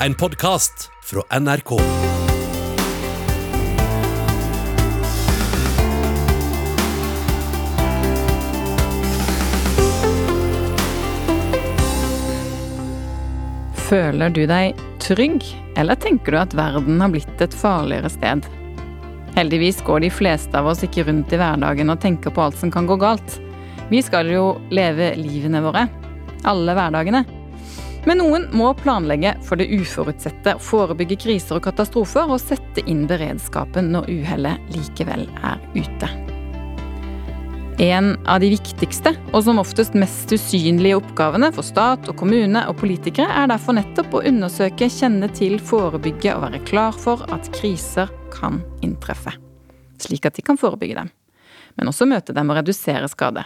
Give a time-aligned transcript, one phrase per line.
[0.00, 1.70] en podkast fra NRK.
[13.86, 15.44] Føler du deg trygg,
[15.78, 18.44] eller tenker du at verden har blitt et farligere sted?
[19.36, 22.72] Heldigvis går de fleste av oss ikke rundt i hverdagen og tenker på alt som
[22.74, 23.40] kan gå galt.
[23.88, 25.86] Vi skal jo leve livene våre.
[26.44, 27.35] Alle hverdagene.
[28.06, 33.90] Men noen må planlegge for det uforutsette, forebygge kriser og katastrofer og sette inn beredskapen
[33.94, 36.10] når uhellet likevel er ute.
[37.82, 42.78] En av de viktigste, og som oftest mest usynlige oppgavene for stat og kommune og
[42.80, 48.08] politikere, er derfor nettopp å undersøke, kjenne til, forebygge og være klar for at kriser
[48.32, 49.34] kan inntreffe.
[50.00, 51.12] Slik at de kan forebygge dem.
[51.76, 53.44] Men også møte dem og redusere skade.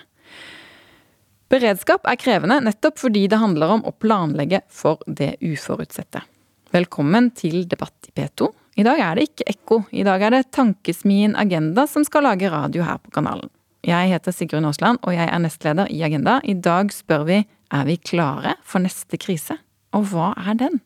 [1.51, 6.21] Beredskap er krevende nettopp fordi det handler om å planlegge for det uforutsette.
[6.71, 8.47] Velkommen til debatt i P2.
[8.79, 9.79] I dag er det ikke ekko.
[9.91, 13.51] I dag er det Tankesmien Agenda som skal lage radio her på kanalen.
[13.83, 16.37] Jeg heter Sigrun Aasland, og jeg er nestleder i Agenda.
[16.47, 19.59] I dag spør vi er vi klare for neste krise,
[19.91, 20.79] og hva er den?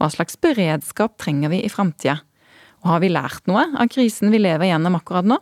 [0.00, 2.22] Hva slags beredskap trenger vi i framtida?
[2.80, 5.36] Og har vi lært noe av krisen vi lever gjennom akkurat nå?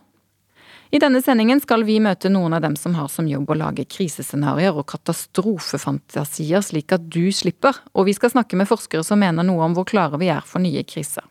[0.89, 3.83] I denne sendingen skal vi møte noen av dem som har som jobb å lage
[3.91, 9.43] krisescenarioer og katastrofefantasier, slik at du slipper, og vi skal snakke med forskere som mener
[9.43, 11.25] noe om hvor klare vi er for nye kriser.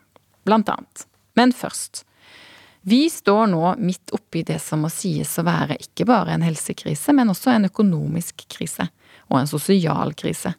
[0.45, 1.07] Blant annet.
[1.37, 2.03] Men først.
[2.87, 7.11] Vi står nå midt oppi det som må sies å være ikke bare en helsekrise,
[7.17, 8.87] men også en økonomisk krise.
[9.27, 10.53] Og en sosial krise.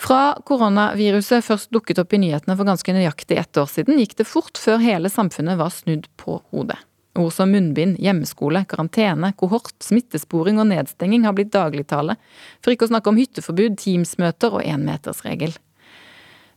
[0.00, 4.28] Fra koronaviruset først dukket opp i nyhetene for ganske nøyaktig ett år siden, gikk det
[4.28, 6.78] fort før hele samfunnet var snudd på hodet.
[7.18, 12.14] Ord som munnbind, hjemmeskole, karantene, kohort, smittesporing og nedstenging har blitt dagligtale,
[12.62, 15.56] for ikke å snakke om hytteforbud, Teams-møter og énmetersregel.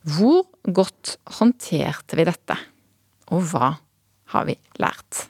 [0.03, 2.59] Hvor godt håndterte vi dette,
[3.33, 3.75] og hva
[4.33, 5.27] har vi lært.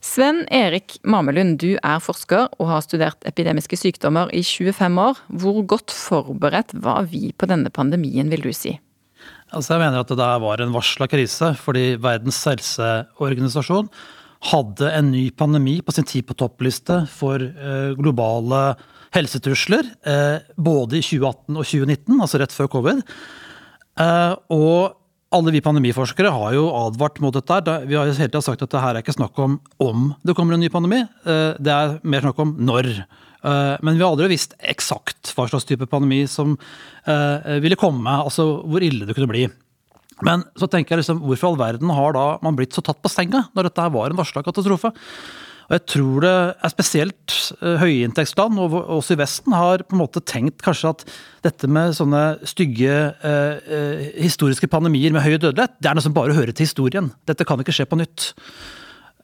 [0.00, 5.18] Sven Erik Mamelund, du er forsker og har studert epidemiske sykdommer i 25 år.
[5.28, 8.78] Hvor godt forberedt var vi på denne pandemien, vil du si?
[9.48, 13.88] Altså jeg mener at det der var en varsla krise, fordi Verdens helseorganisasjon
[14.52, 18.76] hadde en ny pandemi på sin tid på toppliste for eh, globale
[19.16, 19.88] helsetrusler.
[20.06, 23.02] Eh, både i 2018 og 2019, altså rett før covid.
[23.98, 24.94] Eh, og
[25.34, 27.80] alle vi pandemiforskere har jo advart mot dette.
[27.88, 30.36] Vi har jo hele tida sagt at det her er ikke snakk om om det
[30.36, 32.88] kommer en ny pandemi, det er mer snakk om når.
[33.44, 36.56] Eh, men vi har aldri visst eksakt hva slags type pandemi som
[37.06, 39.46] eh, ville komme, altså hvor ille det kunne bli.
[40.26, 43.12] Men så tenker jeg liksom, hvorfor all verden har da man blitt så tatt på
[43.12, 44.90] senga når dette var en varsla katastrofe?
[45.68, 46.32] Og jeg tror det
[46.64, 51.04] er spesielt uh, høyinntektsland, og også i Vesten, har på en måte tenkt kanskje at
[51.44, 56.32] dette med sånne stygge uh, historiske pandemier med høy dødelighet, det er noe som bare
[56.32, 57.12] hører til historien.
[57.28, 58.30] Dette kan ikke skje på nytt.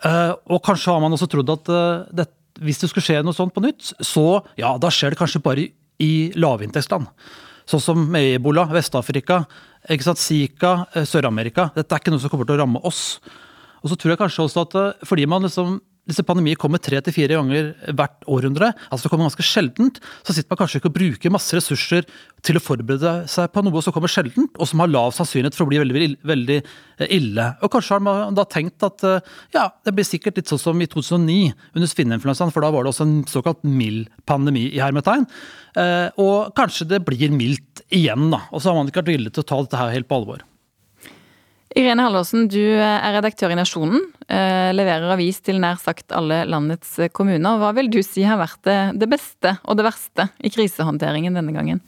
[0.04, 1.72] og kanskje har man også trodd at
[2.12, 2.28] det,
[2.62, 5.66] hvis det skulle skje noe sånt på nytt, så ja, da skjer det kanskje bare
[6.02, 7.08] i, lavinntektsland.
[7.70, 9.44] Sånn som ebola, Vest-Afrika,
[9.88, 10.74] Zika,
[11.06, 11.70] Sør-Amerika.
[11.74, 13.20] Dette er ikke noe som kommer til å ramme oss.
[13.82, 15.78] Og så tror jeg kanskje også at fordi man liksom
[16.08, 20.36] disse pandemier kommer tre til fire ganger hvert århundre, altså det kommer ganske sjeldent, så
[20.36, 22.04] sitter man kanskje ikke og bruker masse ressurser
[22.44, 25.64] til å forberede seg på noe som kommer sjeldent, og som har lav sannsynlighet for
[25.64, 27.48] å bli veldig, veldig eh, ille.
[27.64, 30.84] Og kanskje har man da tenkt at eh, ja, det blir sikkert litt sånn som
[30.84, 35.24] i 2009 under svineinfluensaen, for da var det også en såkalt mild pandemi i hermetegn.
[35.80, 38.44] Eh, og kanskje det blir mildt igjen, da.
[38.52, 40.44] Og så har man ikke vært villig til å ta dette her helt på alvor.
[41.74, 44.04] Irene Halvorsen, du er redaktør i Nasjonen.
[44.30, 47.58] Eh, leverer avis til nær sagt alle landets kommuner.
[47.58, 48.62] Hva vil du si har vært
[48.94, 51.82] det, beste og det verste i krisehåndteringen denne gangen?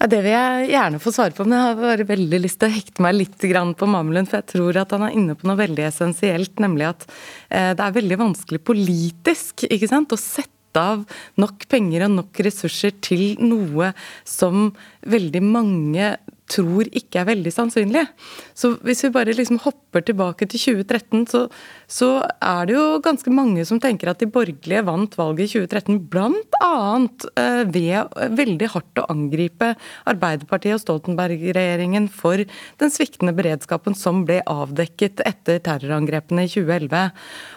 [0.00, 2.76] Det vil jeg gjerne få svare på, men jeg har bare veldig lyst til å
[2.76, 3.40] hekte meg litt
[3.80, 4.28] på Mamelund.
[4.28, 7.08] For jeg tror at han er inne på noe veldig essensielt, nemlig at
[7.48, 11.06] eh, det er veldig vanskelig politisk ikke sant, å sette av
[11.40, 13.94] nok penger og nok ressurser til noe
[14.28, 14.70] som
[15.08, 16.12] veldig mange
[16.50, 18.08] tror ikke er veldig sannsynlige.
[18.58, 21.42] Så hvis vi bare liksom hopper tilbake til 2013, så,
[21.90, 22.10] så,
[22.40, 26.72] er det jo ganske mange som tenker at de borgerlige vant valget i 2013 bl.a.
[27.40, 29.72] Eh, ved veldig hardt å angripe
[30.10, 32.42] Arbeiderpartiet og Stoltenberg-regjeringen for
[32.80, 37.10] den sviktende beredskapen som ble avdekket etter terrorangrepene i 2011.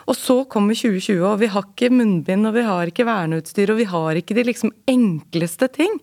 [0.09, 3.79] Og så kommer 2020, og vi har ikke munnbind, og vi har ikke verneutstyr, og
[3.79, 5.99] vi har ikke de liksom enkleste ting.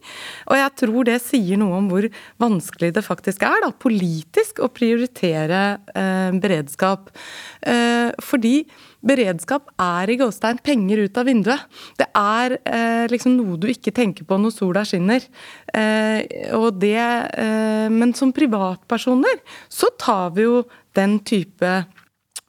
[0.48, 2.06] Og jeg tror det sier noe om hvor
[2.40, 5.64] vanskelig det faktisk er, da, politisk, å prioritere
[5.94, 7.10] eh, beredskap.
[7.60, 8.54] Eh, fordi
[9.06, 11.78] beredskap er i gåstein penger ut av vinduet.
[12.00, 15.24] Det er eh, liksom noe du ikke tenker på når sola skinner.
[15.72, 20.62] Eh, og det eh, Men som privatpersoner så tar vi jo
[20.96, 21.72] den type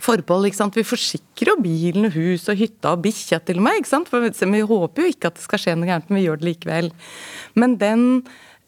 [0.02, 0.50] forbehold.
[0.50, 0.78] ikke sant?
[0.78, 3.82] Vi forsikrer jo bilen, hus og hytta og bikkja til og med.
[3.82, 4.12] ikke sant?
[4.12, 6.50] For vi håper jo ikke at det skal skje noe gærent, men vi gjør det
[6.50, 6.92] likevel.
[7.56, 8.08] Men den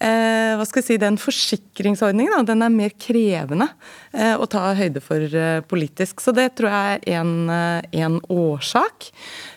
[0.04, 3.70] eh, hva skal jeg si, den forsikringsordningen da, den er mer krevende
[4.12, 6.22] eh, å ta høyde for eh, politisk.
[6.24, 9.10] Så det tror jeg er en, eh, årsak.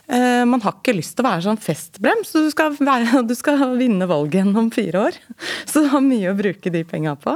[0.07, 3.65] Eh, man har ikke lyst til å være sånn festbrems, du skal, være, du skal
[3.79, 5.19] vinne valget igjen om fire år.
[5.71, 7.35] Så du har mye å bruke de penga på.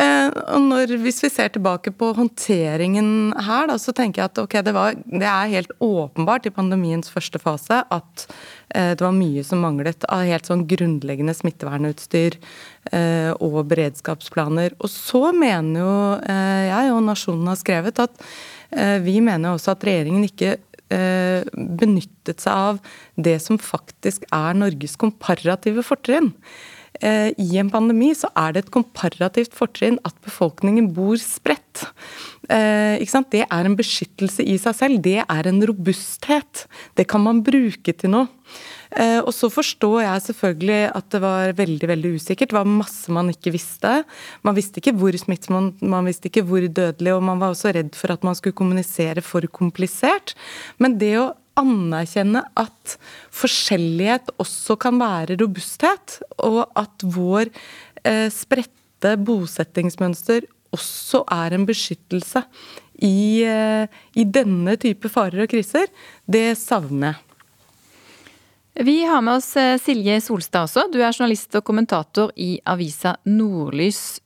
[0.00, 4.42] Eh, og når, hvis vi ser tilbake på håndteringen her, da, så tenker jeg at
[4.42, 8.28] okay, det, var, det, er helt åpenbart i pandemiens første fase at
[8.72, 12.38] det var mye som manglet av helt sånn grunnleggende smittevernutstyr
[13.44, 14.74] og beredskapsplaner.
[14.80, 20.26] Og så mener jo jeg, og Nasjonen har skrevet, at vi mener også at regjeringen
[20.26, 20.56] ikke
[20.92, 22.80] Eh, benyttet seg av
[23.16, 26.34] det som faktisk er Norges komparative fortrinn.
[27.02, 31.88] Eh, I en pandemi så er det et komparativt fortrinn at befolkningen bor spredt.
[32.48, 33.02] Eh,
[33.32, 35.02] det er en beskyttelse i seg selv.
[35.02, 36.66] Det er en robusthet.
[36.94, 38.28] Det kan man bruke til noe.
[38.94, 42.52] Eh, og så forstår jeg selvfølgelig at det var veldig veldig usikkert.
[42.52, 44.04] Det var masse man ikke visste.
[44.46, 47.96] Man visste ikke hvor smittsom, man visste ikke hvor dødelig, og man var også redd
[47.98, 50.36] for at man skulle kommunisere for komplisert.
[50.78, 52.96] Men det å anerkjenne at
[53.34, 57.50] forskjellighet også kan være robusthet, og at vår
[58.04, 62.42] eh, spredte bosettingsmønster også er en beskyttelse
[63.02, 65.90] i, eh, i denne type farer og kriser,
[66.26, 67.22] det savner jeg.
[68.84, 70.88] Vi har med oss eh, Silje Solstad også.
[70.90, 74.18] Du er journalist og kommentator i avisa Nordlys.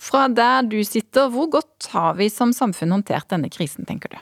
[0.00, 4.18] Fra der du sitter, hvor godt har vi som samfunn håndtert denne krisen, tenker du?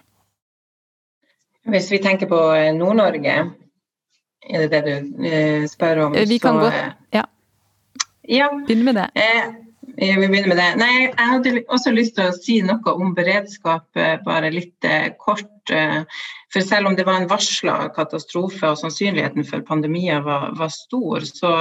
[1.66, 3.36] Hvis vi tenker på eh, Nord-Norge,
[4.46, 6.16] er det det du eh, spør om?
[6.16, 7.24] Vi kan så, godt, ja.
[8.30, 8.50] ja.
[8.68, 9.06] Begynn med det.
[9.18, 9.48] Eh,
[9.96, 10.68] vi begynner med det.
[10.78, 13.88] Nei, jeg hadde også lyst til å si noe om beredskap,
[14.26, 14.84] bare litt
[15.22, 15.72] kort.
[16.52, 21.24] For selv om det var en varsla katastrofe og sannsynligheten for pandemier var, var stor,
[21.24, 21.54] så,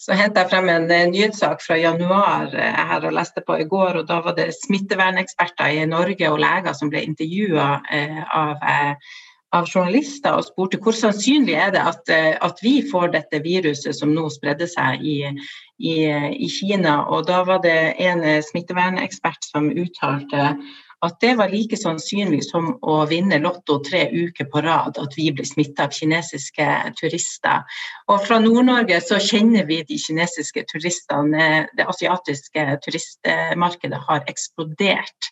[0.00, 4.00] så hentet jeg frem en nyhetssak fra januar her og leste på i går.
[4.00, 7.74] og Da var det smitteverneksperter i Norge og leger som ble intervjua
[8.32, 8.70] av
[9.56, 14.12] av journalister og spurte hvor sannsynlig er det at, at, vi får dette viruset som
[14.14, 15.16] nå spredde seg i,
[15.82, 17.00] i, i Kina.
[17.10, 20.52] Og da var det en smittevernekspert som uttalte
[21.04, 25.30] at det var like sannsynlig som å vinne Lotto tre uker på rad, at vi
[25.32, 26.66] blir smitta av kinesiske
[26.98, 27.64] turister.
[28.12, 31.46] Og fra Nord-Norge så kjenner vi de kinesiske turistene.
[31.76, 35.30] Det asiatiske turistmarkedet har eksplodert.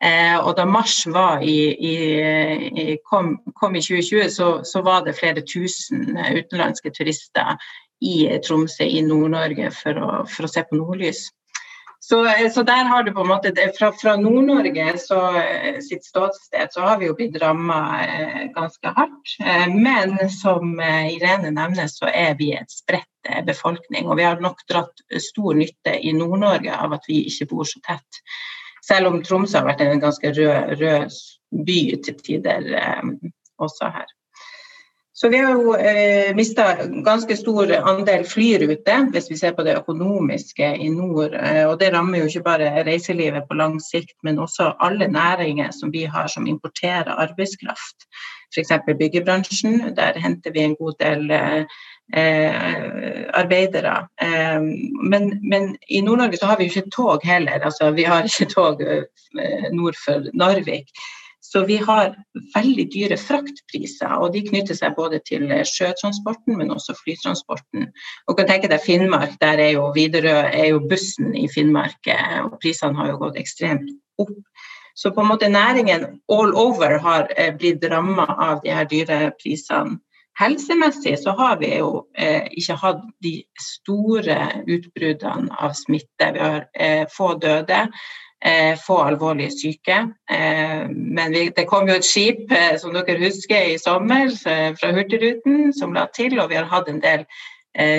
[0.00, 1.02] Eh, og da mars
[1.44, 1.58] i,
[1.90, 7.60] i, kom, kom, i 2020, så, så var det flere tusen utenlandske turister
[8.00, 10.00] i Tromsø i Nord-Norge for,
[10.32, 11.26] for, å se på nordlys.
[12.02, 12.24] Så,
[12.54, 14.94] så, der har du på en måte Fra, fra Nord-Norge
[15.84, 19.34] sitt ståsted så har vi jo blitt ramma eh, ganske hardt.
[19.44, 24.08] Eh, men som eh, Irene nevner, så er vi et spredt eh, befolkning.
[24.08, 27.82] Og vi har nok dratt stor nytte i Nord-Norge av at vi ikke bor så
[27.84, 28.22] tett.
[28.86, 31.20] Selv om Tromsø har vært en ganske rød, rød
[31.68, 33.12] by til tider eh,
[33.60, 34.08] også her.
[35.12, 36.64] Så vi har jo eh, mista
[37.04, 41.34] ganske stor andel flyruter, hvis vi ser på det økonomiske i nord.
[41.34, 45.74] Eh, og det rammer jo ikke bare reiselivet på lang sikt, men også alle næringer
[45.76, 48.06] som vi har som importerer arbeidskraft.
[48.54, 48.72] F.eks.
[48.98, 49.96] byggebransjen.
[49.96, 51.64] Der henter vi en god del eh,
[52.16, 54.06] eh arbeidere.
[54.22, 54.60] Eh,
[55.10, 57.60] men, men, i Nord-Norge så har vi jo ikke tog heller.
[57.60, 59.04] Altså, vi har ikke tog eh,
[59.72, 60.88] nord for Narvik.
[61.50, 62.12] Så vi har
[62.54, 67.88] veldig dyre fraktpriser, og de knytter seg både til sjøtransporten, men også flytransporten.
[68.30, 72.06] Og kan tenke deg Finnmark, der er jo Widerøe er jo bussen i Finnmark,
[72.44, 73.90] og prisene har jo gått ekstremt
[74.22, 74.36] opp.
[74.94, 79.30] Så på en måte næringen all over har eh, blitt ramma av de her dyre
[79.40, 79.98] prisene.
[80.40, 84.36] Helsemessig så har vi jo eh, ikke hatt de store
[84.68, 86.30] utbruddene av smitte.
[86.36, 87.86] Vi har eh, få døde.
[88.44, 89.96] Eh, få alvorlig syke.
[90.30, 95.74] Eh, men det kom jo et skip, eh, som dere husker, i sommer fra Hurtigruten
[95.76, 97.26] som la til, og vi har hatt en del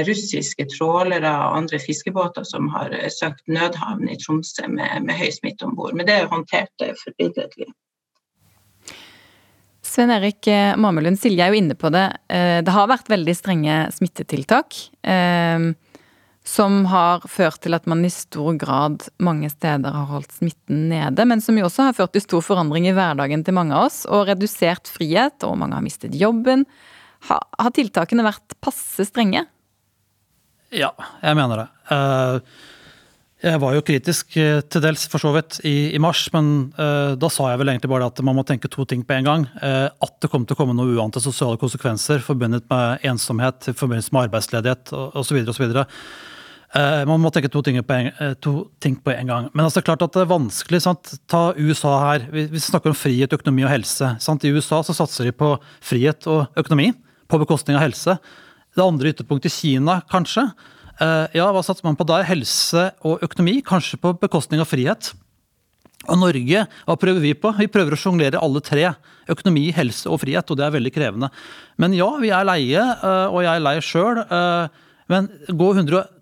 [0.04, 5.64] russiske trålere og andre fiskebåter som har søkt nødhavn i Tromsø med, med høy smitte
[5.64, 5.94] om bord.
[5.96, 7.70] Men det er håndtert forbilledlig.
[9.82, 12.04] Svein Erik Mamelund, Silje er jo inne på det.
[12.28, 14.76] Det har vært veldig strenge smittetiltak.
[16.44, 21.26] Som har ført til at man i stor grad mange steder har holdt smitten nede,
[21.30, 24.04] men som jo også har ført til stor forandring i hverdagen til mange av oss,
[24.10, 26.66] og redusert frihet, og mange har mistet jobben.
[27.30, 29.46] Har, har tiltakene vært passe strenge?
[30.74, 31.68] Ja, jeg mener det.
[31.92, 32.70] Uh,
[33.42, 37.18] jeg var jo kritisk eh, til dels for så vidt i, i mars, men uh,
[37.18, 39.46] da sa jeg vel egentlig bare at man må tenke to ting på en gang.
[39.58, 44.28] At det kom til å komme noen uante sosiale konsekvenser forbundet med ensomhet, forbundet med
[44.30, 45.42] arbeidsledighet osv.
[45.50, 45.74] osv.
[46.72, 49.48] Uh, man må tenke to ting, en, to ting, på en, gang.
[49.52, 50.80] Men altså, klart at det er vanskelig.
[50.86, 51.16] Sant?
[51.32, 52.28] Ta USA her.
[52.32, 54.14] Vi, vi, snakker om frihet, økonomi og helse.
[54.24, 54.46] Sant?
[54.48, 56.94] I USA så satser de på frihet og økonomi
[57.32, 58.16] på bekostning av helse.
[58.76, 60.46] Det andre ytterpunktet, Kina, kanskje.
[61.02, 62.26] Eh, ja, hva satser man på der?
[62.28, 65.12] Helse og økonomi, kanskje på bekostning av frihet.
[66.10, 67.52] Og Norge, hva prøver vi på?
[67.60, 68.88] Vi prøver å sjonglere alle tre.
[69.32, 71.30] Økonomi, helse og frihet, og det er veldig krevende.
[71.82, 74.24] Men ja, vi er leie, eh, og jeg er lei sjøl.
[74.24, 75.70] Eh, men gå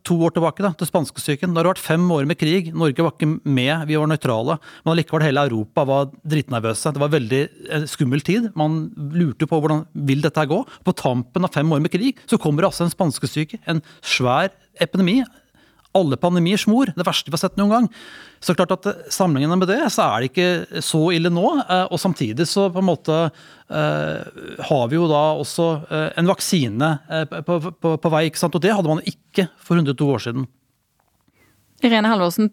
[0.09, 1.53] 102 år tilbake da, til spanskesyken.
[1.53, 2.71] Da har det vært fem år med krig.
[2.73, 4.57] Norge var ikke med, vi var nøytrale.
[4.83, 6.93] Men allikevel hele Europa var dritnervøse.
[6.95, 8.49] Det var veldig eh, skummel tid.
[8.59, 8.81] Man
[9.13, 10.63] lurte på hvordan vil dette gå.
[10.85, 13.61] På tampen av fem år med krig så kommer det altså en spanskesyke.
[13.69, 15.19] En svær epidemi
[15.98, 17.88] alle pandemiers mor, det verste vi har sett noen gang.
[18.43, 21.48] Så klart at eh, Sammenlignet med det, så er det ikke så ille nå.
[21.63, 25.67] Eh, og samtidig så på en måte eh, har vi jo da også
[26.19, 26.93] en vaksine
[27.46, 28.55] på, på, på vei, ikke sant?
[28.58, 30.48] og det hadde man ikke for 102 år siden.
[31.86, 32.51] Irene Halvorsen,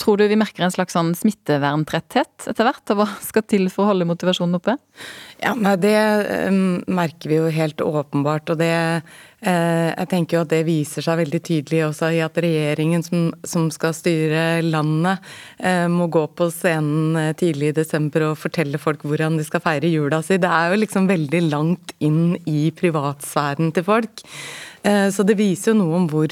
[0.00, 2.84] tror du vi merker en slags sånn smitteverntretthet etter hvert?
[2.92, 4.76] Og hva skal til for å holde motivasjonen oppe?
[5.40, 5.96] Ja, nei, Det
[6.84, 8.50] merker vi jo helt åpenbart.
[8.52, 9.02] og det
[9.46, 13.68] Jeg tenker jo at det viser seg veldig tydelig også i at regjeringen som, som
[13.70, 15.22] skal styre landet,
[15.62, 19.62] uh, må gå på scenen uh, tidlig i desember og fortelle folk hvordan de skal
[19.62, 20.40] feire jula si.
[20.42, 24.24] Det er jo liksom veldig langt inn i privatsfæren til folk.
[24.86, 26.30] Så det viser jo noe om hvor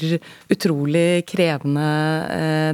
[0.53, 1.87] utrolig krevende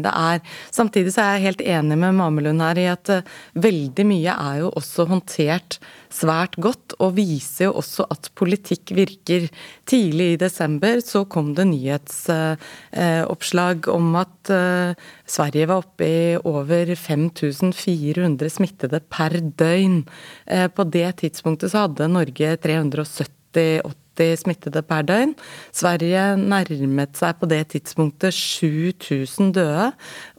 [0.03, 0.43] det er.
[0.69, 3.09] Samtidig så er jeg helt enig med Mamelund her i at
[3.57, 5.79] veldig mye er jo også håndtert
[6.11, 9.47] svært godt, og viser jo også at politikk virker.
[9.89, 14.93] Tidlig i desember så kom det nyhetsoppslag om at eh,
[15.25, 19.97] Sverige var oppe i over 5400 smittede per døgn.
[20.45, 23.81] Eh, på det tidspunktet så hadde Norge 370
[24.21, 25.33] 80 smittede per døgn.
[25.75, 29.91] Sverige nærmet seg på det tidspunktet 7000 døde,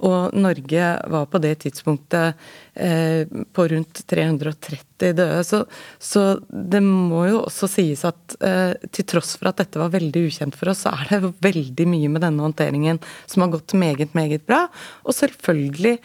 [0.07, 2.39] og Norge var på det tidspunktet
[2.75, 5.43] eh, på rundt 330 døde.
[5.45, 5.65] Så,
[5.99, 10.27] så, det må jo også sies at eh, til tross for at dette var veldig
[10.29, 14.15] ukjent for oss, så er det veldig mye med denne håndteringen som har gått meget,
[14.19, 14.67] meget bra.
[15.07, 15.99] Og selvfølgelig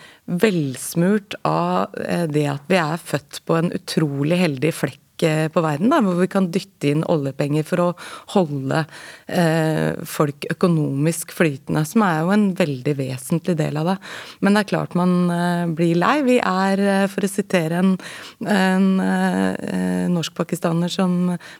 [0.43, 5.89] velsmurt av eh, det at vi er født på en utrolig heldig flekk på verden,
[5.91, 7.88] da, hvor vi kan dytte inn oljepenger for å
[8.36, 8.83] holde
[9.25, 13.95] eh, folk økonomisk flytende, som er jo en veldig vesentlig del av det.
[14.45, 16.15] Men det er klart man eh, blir lei.
[16.27, 17.95] Vi er, eh, for å sitere en,
[18.45, 21.17] en eh, norsk-pakistaner som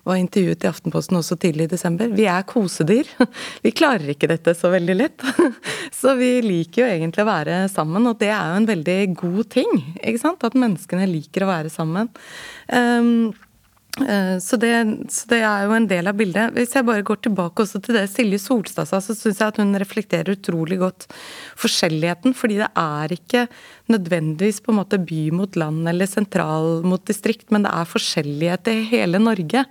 [0.08, 3.10] var intervjuet i Aftenposten også tidlig i desember, vi er kosedyr.
[3.66, 5.24] Vi klarer ikke dette så veldig lett.
[5.98, 9.50] Så vi liker jo egentlig å være sammen, og det er jo en veldig god
[9.54, 9.72] ting.
[9.98, 10.46] ikke sant?
[10.46, 12.12] At menneskene liker å være sammen.
[12.70, 13.47] Um, Eh,
[14.44, 14.72] så det,
[15.14, 16.54] så det, er jo en del av bildet.
[16.56, 19.62] Hvis jeg bare går tilbake også til det Silje Solstad sa, så syns jeg at
[19.62, 21.08] hun reflekterer utrolig godt
[21.58, 22.36] forskjelligheten.
[22.38, 23.48] Fordi det er ikke
[23.92, 28.72] nødvendigvis på en måte by mot land eller sentral mot distrikt, men det er forskjellighet
[28.72, 29.64] i hele Norge.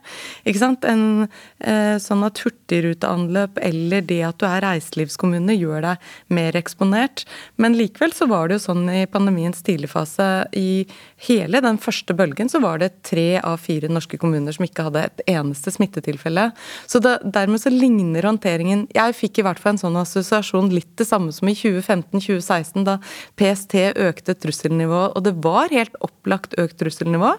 [0.47, 0.85] Ikke sant?
[0.85, 1.29] En,
[1.61, 7.25] eh, sånn at hurtigruteanløp eller det at du er reiselivskommune gjør deg mer eksponert.
[7.57, 10.87] Men likevel så var det jo sånn i pandemiens tidligfase i
[11.29, 15.05] hele den første bølgen, så var det tre av fire norske kommuner som ikke hadde
[15.05, 16.51] et eneste smittetilfelle.
[16.87, 20.93] Så det, dermed så ligner håndteringen Jeg fikk i hvert fall en sånn assosiasjon litt
[20.97, 22.99] det samme som i 2015-2016, da
[23.37, 23.75] PST
[24.09, 25.17] økte trusselnivået.
[25.17, 27.33] Og det var helt opplagt økt trusselnivå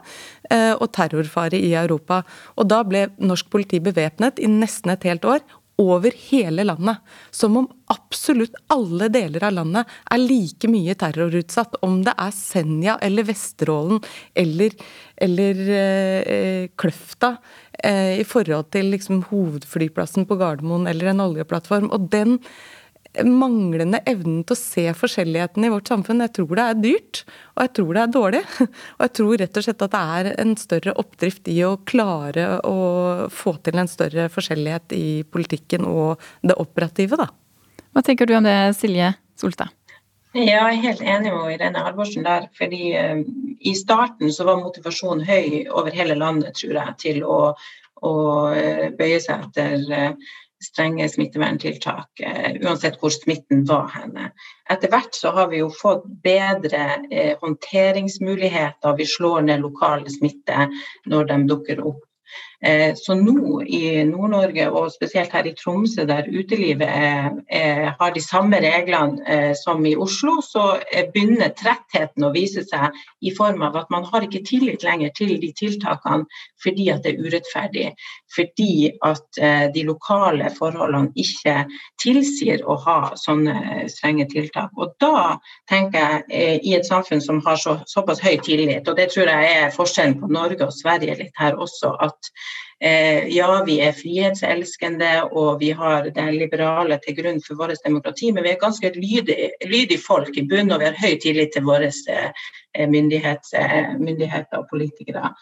[0.51, 2.23] eh, og terrorfare i Europa.
[2.57, 5.41] Og da ble norsk politi bevæpnet i nesten et helt år.
[5.77, 7.03] Over hele landet.
[7.29, 11.77] Som om absolutt alle deler av landet er like mye terrorutsatt.
[11.85, 14.01] Om det er Senja eller Vesterålen
[14.33, 14.73] eller,
[15.21, 17.35] eller eh, Kløfta
[17.83, 21.91] eh, i forhold til liksom, hovedflyplassen på Gardermoen eller en oljeplattform.
[21.93, 22.39] Og den
[23.25, 26.21] manglende evnen til å se forskjelligheten i vårt samfunn.
[26.25, 27.21] Jeg tror det er dyrt,
[27.55, 28.43] og jeg tror det er dårlig.
[28.97, 32.45] Og jeg tror rett og slett at det er en større oppdrift i å klare
[32.67, 32.77] å
[33.33, 37.29] få til en større forskjellighet i politikken og det operative, da.
[37.95, 39.73] Hva tenker du om det, Silje Solstad?
[40.37, 42.49] Ja, jeg er helt enig med Irene Halvorsen der.
[42.57, 43.21] fordi uh,
[43.61, 47.39] I starten så var motivasjonen høy over hele landet, tror jeg, til å,
[48.05, 48.13] å
[48.53, 52.21] uh, bøye seg etter uh, strenge smitteverntiltak,
[52.63, 54.31] uansett hvor smitten var henne.
[54.69, 56.97] Etter hvert så har vi jo fått bedre
[57.43, 58.97] håndteringsmuligheter.
[58.97, 60.67] Vi slår ned lokale smitte
[61.05, 62.03] når de dukker opp.
[62.65, 68.13] Eh, så nå i Nord-Norge, og spesielt her i Tromsø, der utelivet er, er, har
[68.15, 70.79] de samme reglene eh, som i Oslo, så
[71.13, 75.35] begynner trettheten å vise seg i form av at man har ikke tillit lenger til
[75.37, 76.25] de tiltakene
[76.63, 77.91] fordi at det er urettferdig.
[78.33, 81.59] Fordi at eh, de lokale forholdene ikke
[82.01, 84.73] tilsier å ha sånne strenge tiltak.
[84.81, 85.37] Og da
[85.69, 89.53] tenker jeg, i et samfunn som har så, såpass høy tillit, og det tror jeg
[89.61, 92.33] er forskjellen på Norge og Sverige litt her også, at
[92.79, 98.45] ja, vi er frihetselskende og vi har det liberale til grunn for vårt demokrati, men
[98.45, 101.89] vi er ganske lydige, lydig folk i bunn, og vi har høy tillit til våre
[101.89, 105.33] eh, myndigheter og politikere.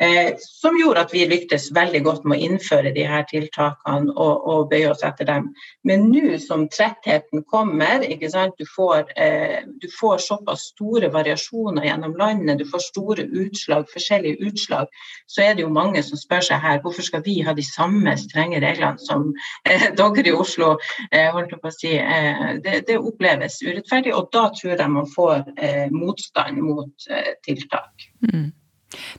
[0.00, 4.46] Eh, som gjorde at vi lyktes veldig godt med å innføre de her tiltakene og,
[4.50, 5.52] og bøye oss etter dem.
[5.86, 12.58] Men nå som trettheten kommer, du får, eh, du, får, såpass store variasjoner gjennom landet,
[12.58, 14.90] du får store utslag, forskjellige utslag,
[15.30, 18.16] så er det jo mange som spør seg her hvorfor skal vi ha de samme
[18.18, 19.30] strenge reglene som
[19.68, 20.74] eh, dere i Oslo.
[21.12, 21.94] Eh, holdt på å si.
[21.94, 27.08] Eh, det, det, oppleves urettferdig, og da tror jeg man får eh, motstand mot
[27.46, 28.08] tiltak.
[28.26, 28.50] Mm.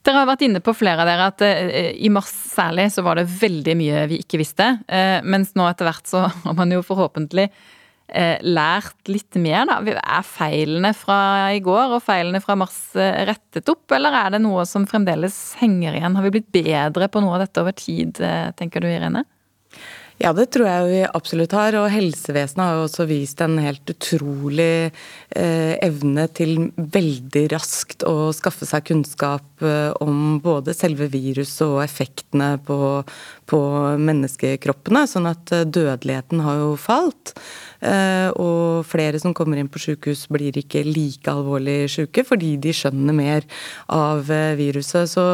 [0.06, 3.20] Dere har vært inne på flere av dere at uh, i mars særlig så var
[3.20, 4.76] det veldig mye vi ikke visste.
[4.90, 9.80] Uh, mens nå etter hvert så har man jo forhåpentlig uh, lært litt mer, da.
[10.00, 11.20] Er feilene fra
[11.56, 16.00] i går og feilene fra mars rettet opp, eller er det noe som fremdeles henger
[16.00, 16.18] igjen?
[16.18, 18.22] Har vi blitt bedre på noe av dette over tid,
[18.60, 19.26] tenker du Irene?
[20.16, 21.76] Ja, det tror jeg vi absolutt har.
[21.76, 28.32] Og helsevesenet har jo også vist en helt utrolig eh, evne til veldig raskt å
[28.36, 32.80] skaffe seg kunnskap eh, om både selve viruset og effektene på,
[33.52, 33.62] på
[34.08, 35.04] menneskekroppene.
[35.12, 37.36] Sånn at eh, dødeligheten har jo falt.
[37.86, 42.74] Eh, og flere som kommer inn på sykehus blir ikke like alvorlig syke fordi de
[42.76, 43.46] skjønner mer
[43.94, 45.10] av eh, viruset.
[45.12, 45.26] Så,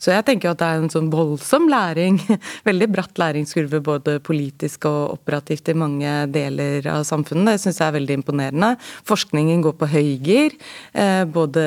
[0.00, 2.18] så jeg tenker at det er en sånn voldsom læring,
[2.68, 7.54] veldig bratt læringskurve både politisk og operativt i mange deler av samfunnet.
[7.54, 8.72] Det syns jeg er veldig imponerende.
[9.08, 10.58] Forskningen går på høygir.
[10.92, 11.64] Eh, både,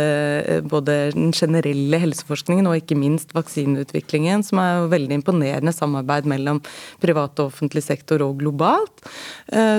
[0.67, 6.59] både den generelle helseforskningen og ikke minst vaksineutviklingen, som er jo veldig imponerende samarbeid mellom
[7.03, 9.03] privat og offentlig sektor og globalt.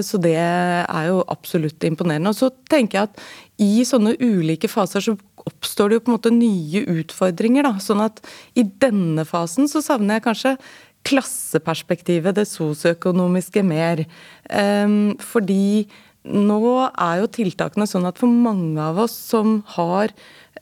[0.04, 0.36] Så det
[0.84, 2.32] er jo absolutt imponerende.
[2.32, 3.22] Og så tenker jeg at
[3.62, 7.66] i sånne ulike faser så oppstår det jo på en måte nye utfordringer.
[7.66, 8.22] da, Sånn at
[8.58, 10.56] i denne fasen så savner jeg kanskje
[11.04, 14.06] klasseperspektivet, det sosioøkonomiske, mer.
[14.48, 15.86] Um, fordi
[16.24, 20.12] nå er jo tiltakene sånn at for mange av oss som har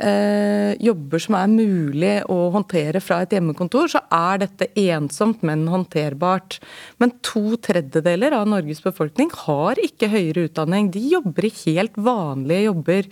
[0.01, 5.69] eh, jobber som er mulig å håndtere fra et hjemmekontor, så er dette ensomt, men
[5.71, 6.59] håndterbart.
[7.03, 10.91] Men to tredjedeler av Norges befolkning har ikke høyere utdanning.
[10.95, 13.11] De jobber i helt vanlige jobber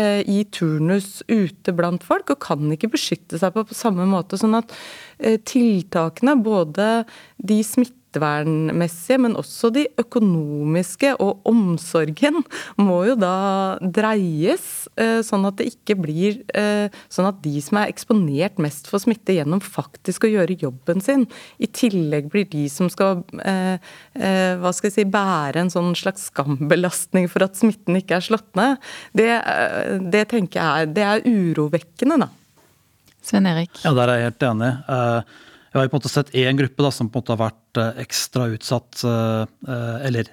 [0.00, 4.40] eh, i turnus ute blant folk, og kan ikke beskytte seg på, på samme måte.
[4.40, 4.72] Sånn at
[5.18, 6.92] eh, tiltakene, både
[7.36, 12.42] de smitte smittevernmessige, men også de økonomiske og omsorgen
[12.76, 17.78] må jo da dreies, eh, sånn at det ikke blir eh, sånn at de som
[17.78, 21.26] er eksponert mest for smitte gjennom faktisk å gjøre jobben sin,
[21.58, 23.78] i tillegg blir de som skal eh,
[24.60, 28.50] hva skal jeg si, bære en sånn slags skambelastning for at smitten ikke er slått
[28.58, 28.80] ned.
[29.16, 29.28] Det,
[30.10, 32.30] det tenker jeg er, det er urovekkende, da.
[33.22, 33.82] Svein Erik?
[33.84, 34.72] Ja, der er jeg helt enig.
[35.70, 37.78] Jeg har på en måte sett én gruppe da, som på en måte har vært
[37.78, 40.30] eh, ekstra utsatt, eh, eh, eller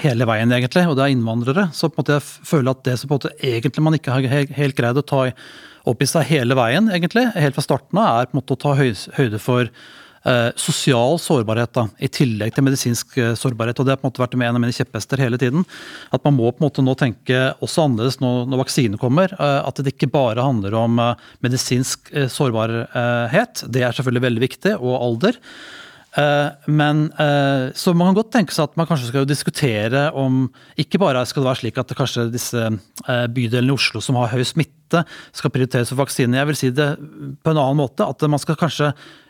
[0.00, 1.66] hele veien egentlig, og det er innvandrere.
[1.76, 4.14] Så på en måte jeg føler at det som på en måte egentlig man ikke
[4.14, 5.26] har helt greid å ta
[5.90, 8.62] opp i seg hele veien, egentlig, helt fra starten av, er på en måte å
[8.64, 9.68] ta høyde for
[10.60, 13.78] sosial sårbarhet da, i tillegg til medisinsk eh, sårbarhet.
[13.80, 15.64] og Det har på en måte vært en av mine kjepphester hele tiden.
[16.12, 19.32] At man må på en måte nå tenke også annerledes nå, når vaksine kommer.
[19.32, 23.64] Eh, at det ikke bare handler om eh, medisinsk eh, sårbarhet.
[23.72, 25.40] Det er selvfølgelig veldig viktig, og alder.
[26.18, 27.08] Eh, men
[27.72, 31.44] Så man kan godt tenke seg at man kanskje skal diskutere om Ikke bare skal
[31.44, 32.64] det være slik at kanskje disse
[33.06, 36.36] bydelene i Oslo som har høy smitte, skal prioriteres for vaksine.
[36.36, 38.04] Jeg vil si det på en annen måte.
[38.04, 39.29] At man skal kanskje Eh,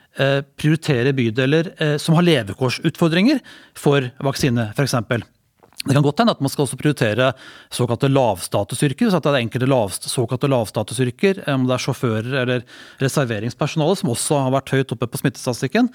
[0.59, 3.39] prioritere bydeler eh, som har levekårsutfordringer
[3.79, 4.97] for vaksine, f.eks.
[5.81, 7.31] Det kan godt hende at man skal også prioritere
[7.73, 9.09] såkalte lavstatusyrker.
[9.09, 12.67] så at det er enkelte lavst, såkalte lavstatusyrker, om det er sjåfører eller
[13.01, 15.89] reserveringspersonale, som også har vært høyt oppe på smittestatistikken.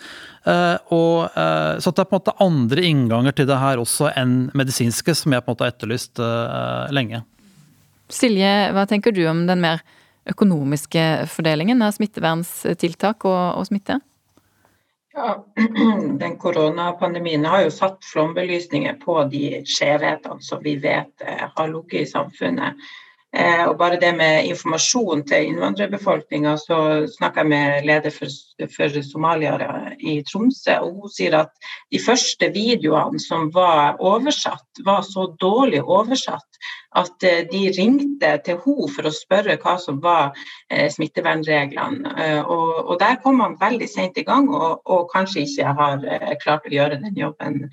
[0.48, 4.48] Eh, og, så det er på en måte andre innganger til det her også enn
[4.58, 6.24] medisinske, som jeg på en måte har etterlyst
[6.96, 7.22] lenge.
[8.10, 9.86] Silje, hva tenker du om den mer
[10.30, 14.00] økonomiske fordelingen av smittevernstiltak og, og smitte?
[15.16, 15.46] Ja,
[16.22, 22.02] den Koronapandemien har jo satt flombelysninger på de skjevhetene som vi vet eh, har ligget
[22.02, 22.88] i samfunnet.
[23.36, 26.78] Eh, og bare det med informasjon til innvandrerbefolkninga, så
[27.18, 28.32] snakker jeg med leder for,
[28.72, 31.52] for somaliere i Tromsø, og hun sier at
[31.92, 36.62] de første videoene som var oversatt, var så dårlig oversatt
[36.96, 40.32] at eh, de ringte til henne for å spørre hva som var
[40.70, 42.16] eh, smittevernreglene.
[42.16, 46.08] Eh, og, og, der kom han veldig sent i gang, og, og kanskje ikke har
[46.44, 47.66] klart å gjøre den jobben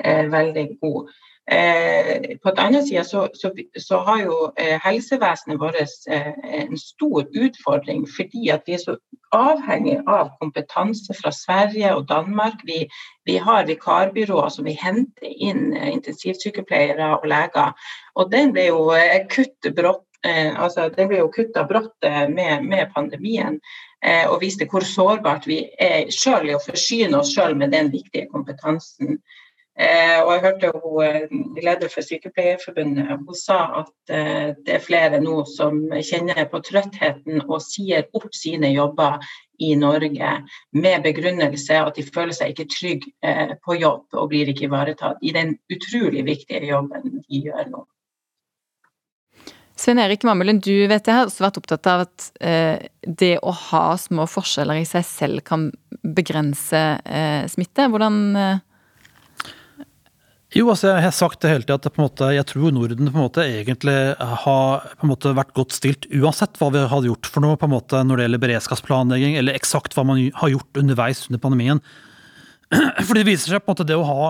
[0.00, 1.10] veldig god.
[1.52, 6.28] Eh, på den andre sida så, så, så, har jo eh, helsevesenet vårt eh,
[6.60, 8.94] en stor utfordring fordi at vi er så
[9.34, 12.62] avhengig av kompetanse fra Sverige og Danmark.
[12.64, 12.84] Vi,
[13.26, 17.74] vi har vikarbyråer som vi henter inn intensivsykepleiere og leger.
[18.14, 18.86] Og den ble jo
[19.34, 23.54] kutt brått altså, det ble jo kutta brått med, med, pandemien,
[24.28, 28.28] og viste hvor sårbart vi er sjøl i å forsyne oss sjøl med den viktige
[28.28, 29.16] kompetansen.
[29.78, 34.82] Eh, og jeg hørte hun, eh, leder for Sykepleierforbundet hun sa at eh, det er
[34.82, 39.22] flere nå som kjenner på trøttheten og sier opp sine jobber
[39.62, 40.32] i Norge
[40.74, 45.32] med begrunnelse at de føler seg ikke trygge på jobb og blir ikke ivaretatt i
[45.36, 47.84] den utrolig viktige jobben de gjør nå.
[49.80, 53.52] Svein Erik Mammelen, du vet jeg har også vært opptatt av at eh, det å
[53.70, 55.70] ha små forskjeller i seg selv kan
[56.04, 57.86] begrense eh, smitte.
[57.88, 58.60] Hvordan eh,
[60.50, 63.22] jo, altså jeg har sagt det hele tida at måte, jeg tror Norden på en
[63.22, 67.68] måte egentlig har måte vært godt stilt uansett hva vi hadde gjort for noe på
[67.68, 71.82] en måte når det gjelder beredskapsplanlegging, eller eksakt hva man har gjort underveis under pandemien.
[73.06, 74.26] For det viser seg på en måte det å ha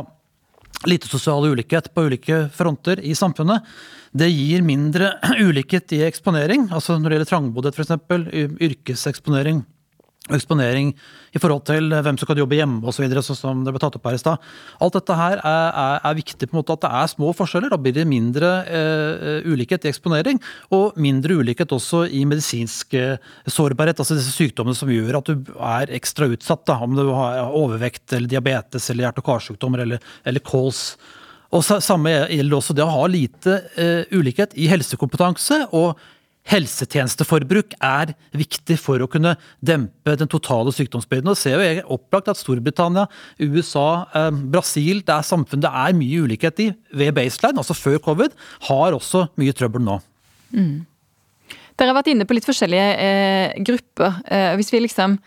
[0.89, 3.65] lite sosial ulikhet på ulike fronter i samfunnet,
[4.13, 5.15] det gir mindre
[5.49, 6.69] ulikhet i eksponering.
[6.69, 9.65] Altså når det gjelder trangboddhet f.eks., yrkeseksponering
[10.37, 10.93] eksponering
[11.35, 14.09] i forhold til hvem som kan jobbe hjemme osv., så som det ble tatt opp
[14.09, 14.49] her i stad.
[14.83, 17.73] Alt dette her er, er, er, viktig på en måte at det er små forskjeller.
[17.73, 20.43] Da blir det mindre eh, ulikhet i eksponering,
[20.77, 24.03] og mindre ulikhet også i medisinsk eh, sårbarhet.
[24.03, 28.17] Altså disse sykdommene som gjør at du er ekstra utsatt, da, om du har overvekt
[28.17, 30.95] eller diabetes eller hjerte- og karsykdommer eller, eller kols.
[31.51, 35.99] Og Samme gjelder også det å ha lite eh, ulikhet i helsekompetanse og
[36.49, 41.31] helsetjenesteforbruk er viktig for å kunne dempe den totale sykdomsbyrden.
[41.31, 43.07] Og ser jo jeg opplagt at Storbritannia,
[43.39, 48.01] USA, eh, Brasil, det er samfunn det er mye ulikhet i ved baseline, altså før
[48.03, 48.35] covid,
[48.71, 50.01] har også mye trøbbel nå.
[50.57, 50.87] Mm.
[51.77, 54.19] Dere har vært inne på litt forskjellige eh, grupper.
[54.27, 55.21] Eh, hvis vi liksom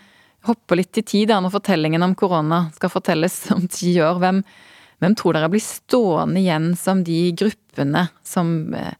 [0.49, 4.43] hopper litt i tid da, når fortellingen om korona skal fortelles om ti år, hvem,
[5.02, 8.93] hvem tror dere blir stående igjen som de gruppene som eh,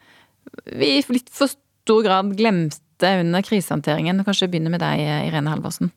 [0.78, 1.52] vi litt for
[1.84, 4.24] stor grad glemte under krisehåndteringen?
[4.24, 5.92] Kanskje begynne med deg, Irene Halvorsen.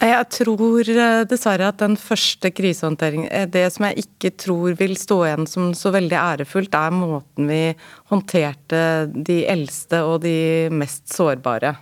[0.00, 4.94] Jeg tror eh, dessverre at den første krisehåndteringen eh, Det som jeg ikke tror vil
[4.96, 7.60] stå igjen som så veldig ærefullt, er måten vi
[8.08, 8.80] håndterte
[9.12, 11.74] de eldste og de mest sårbare.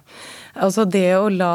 [0.59, 1.55] Altså det å la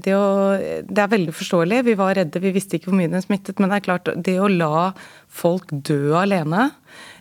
[0.00, 0.56] det, å,
[0.88, 1.82] det er veldig forståelig.
[1.90, 3.60] Vi var redde, vi visste ikke hvor mye den smittet.
[3.60, 4.90] Men det er klart, det å la
[5.28, 6.70] folk dø alene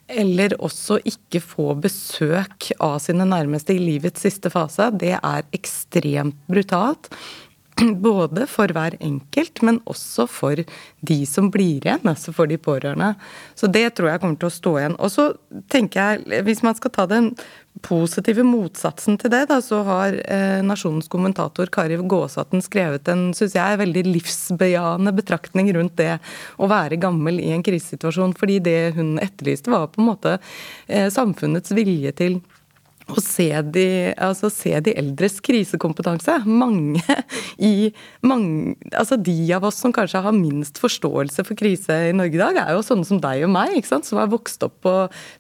[0.09, 6.39] eller også ikke få besøk av sine nærmeste i livets siste fase, det er ekstremt
[6.49, 7.11] brutalt.
[8.09, 10.59] Både for hver enkelt, men også for
[10.99, 13.13] de som blir igjen, altså for de pårørende.
[13.55, 14.99] Så det tror jeg kommer til å stå igjen.
[14.99, 15.31] Og så
[15.71, 17.33] tenker jeg, hvis man skal ta den
[17.85, 23.55] positive motsatsen til det, da, så har eh, Nasjonens kommentator Kari Gåsvatn skrevet en synes
[23.55, 26.17] jeg, veldig livsbejaende betraktning rundt det
[26.59, 28.35] å være gammel i en krisesituasjon.
[28.39, 30.37] Fordi det hun etterlyste, var på en måte
[30.87, 32.41] eh, samfunnets vilje til
[33.09, 33.85] å se de,
[34.19, 36.39] altså se de, eldres krisekompetanse.
[36.45, 37.01] Mange
[37.69, 37.91] i
[38.25, 42.41] mange, altså De av oss som kanskje har minst forståelse for krise i Norge i
[42.41, 44.09] dag, er jo sånne som deg og meg, ikke sant?
[44.09, 44.95] som har vokst opp på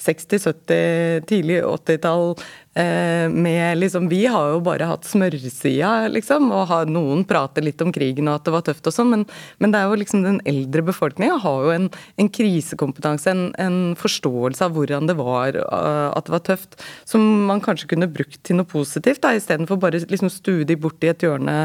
[0.05, 2.35] 60-, 70-, tidlig 80-tall
[2.68, 6.51] Eh, med liksom Vi har jo bare hatt smørsida, liksom.
[6.53, 9.25] Og har, noen prater litt om krigen og at det var tøft og sånn, men,
[9.57, 11.87] men, det er jo liksom den eldre befolkninga har jo en,
[12.21, 16.77] en krisekompetanse, en, en, forståelse av hvordan det var uh, at det var tøft,
[17.09, 21.03] som man kanskje kunne brukt til noe positivt, da, istedenfor bare liksom stue de bort
[21.03, 21.57] i et hjørne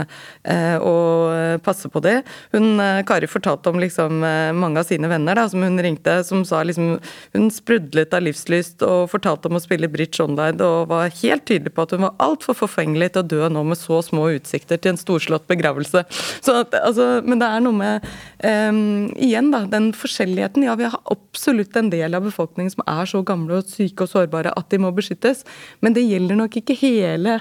[0.42, 2.16] eh, og passe på det.
[2.54, 4.24] Hun, Kari fortalte om liksom
[4.56, 6.98] mange av sine venner da, som hun ringte, som sa liksom
[7.34, 10.60] Hun sprudlet av livslyst og fortalte om å spille bridge online.
[10.62, 13.78] og var helt tydelig på at hun var altfor forfengelig til å dø nå med
[13.80, 16.04] så små utsikter til en storslått begravelse.
[16.54, 18.08] At, altså, men det er noe med
[18.40, 18.80] um,
[19.14, 19.64] Igjen, da.
[19.70, 20.66] Den forskjelligheten.
[20.66, 24.12] Ja, vi har absolutt en del av befolkningen som er så gamle og syke og
[24.12, 25.44] sårbare at de må beskyttes.
[25.84, 27.40] Men det gjelder nok ikke hele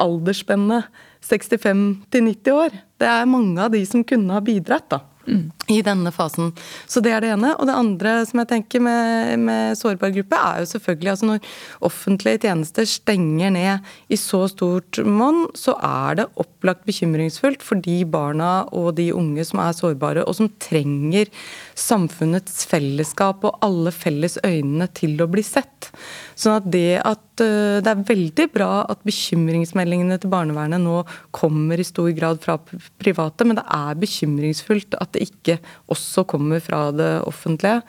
[0.00, 0.90] aldersspennet
[1.24, 2.78] 65 til 90 år.
[3.00, 5.04] Det er mange av de som kunne ha bidratt, da.
[5.24, 6.52] I denne fasen.
[6.90, 7.54] Så det er det ene.
[7.56, 11.50] Og det andre som jeg tenker med, med sårbar gruppe, er jo selvfølgelig altså når
[11.88, 18.00] offentlige tjenester stenger ned i så stort monn, så er det opplagt bekymringsfullt for de
[18.08, 21.32] barna og de unge som er sårbare, og som trenger
[21.78, 25.90] samfunnets fellesskap og alle felles øynene til å bli sett.
[26.38, 31.00] Sånn at det at det er veldig bra at bekymringsmeldingene til barnevernet nå
[31.34, 32.56] kommer i stor grad fra
[33.02, 35.58] private, men det er bekymringsfullt at det ikke
[35.92, 37.80] også kommer fra det offentlige.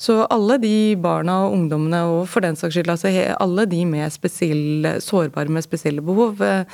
[0.00, 4.12] Så alle de barna og ungdommene, og for den saks skyld altså alle de med
[4.12, 6.66] spesielle, sårbare med spesielle behov, eh,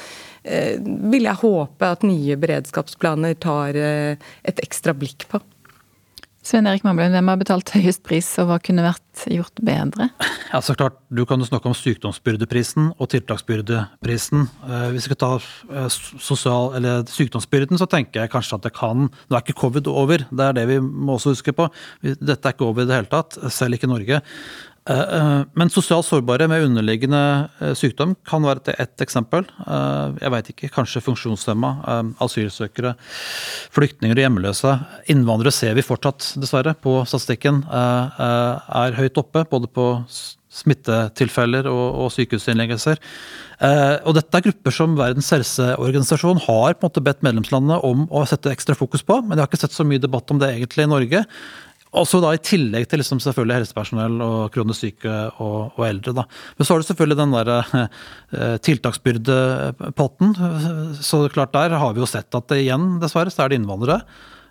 [0.43, 0.81] eh,
[1.13, 5.43] vil jeg håpe at nye beredskapsplaner tar et ekstra blikk på.
[6.41, 10.07] Svein Erik Mamlund, hvem har betalt høyest pris, og hva kunne vært gjort bedre?
[10.51, 14.47] Ja, så klart, Du kan jo snakke om sykdomsbyrdeprisen og tiltaksbyrdeprisen.
[14.65, 18.73] Eh, hvis vi skal ta eh, sosial, eller sykdomsbyrden, så tenker jeg kanskje at det
[18.75, 21.69] kan Nå er ikke covid over, det er det vi må også huske på.
[22.03, 24.23] Dette er ikke over i det hele tatt, selv ikke Norge.
[24.89, 27.21] Eh, eh, men sosialt sårbare med underliggende
[27.61, 29.45] eh, sykdom kan være ett eksempel.
[30.21, 31.71] Jeg veit ikke, kanskje funksjonshemma,
[32.25, 32.95] asylsøkere,
[33.75, 34.75] flyktninger og hjemløse.
[35.13, 39.45] Innvandrere ser vi fortsatt, dessverre, på statistikken er høyt oppe.
[39.51, 39.87] Både på
[40.51, 42.99] smittetilfeller og, sykehusinnleggelser.
[44.03, 48.25] og Dette er grupper som Verdens helseorganisasjon har på en måte bedt medlemslandene om å
[48.27, 50.89] sette ekstra fokus på, men jeg har ikke sett så mye debatt om det egentlig
[50.89, 51.23] i Norge.
[51.91, 56.15] Også da I tillegg til liksom selvfølgelig helsepersonell og kronisk syke og, og, eldre.
[56.21, 56.27] Da.
[56.57, 60.37] Men så har du selvfølgelig den der eh, tiltaksbyrdepotten.
[61.03, 64.05] Så klart der har vi jo sett at det igjen, dessverre, så er det innvandrere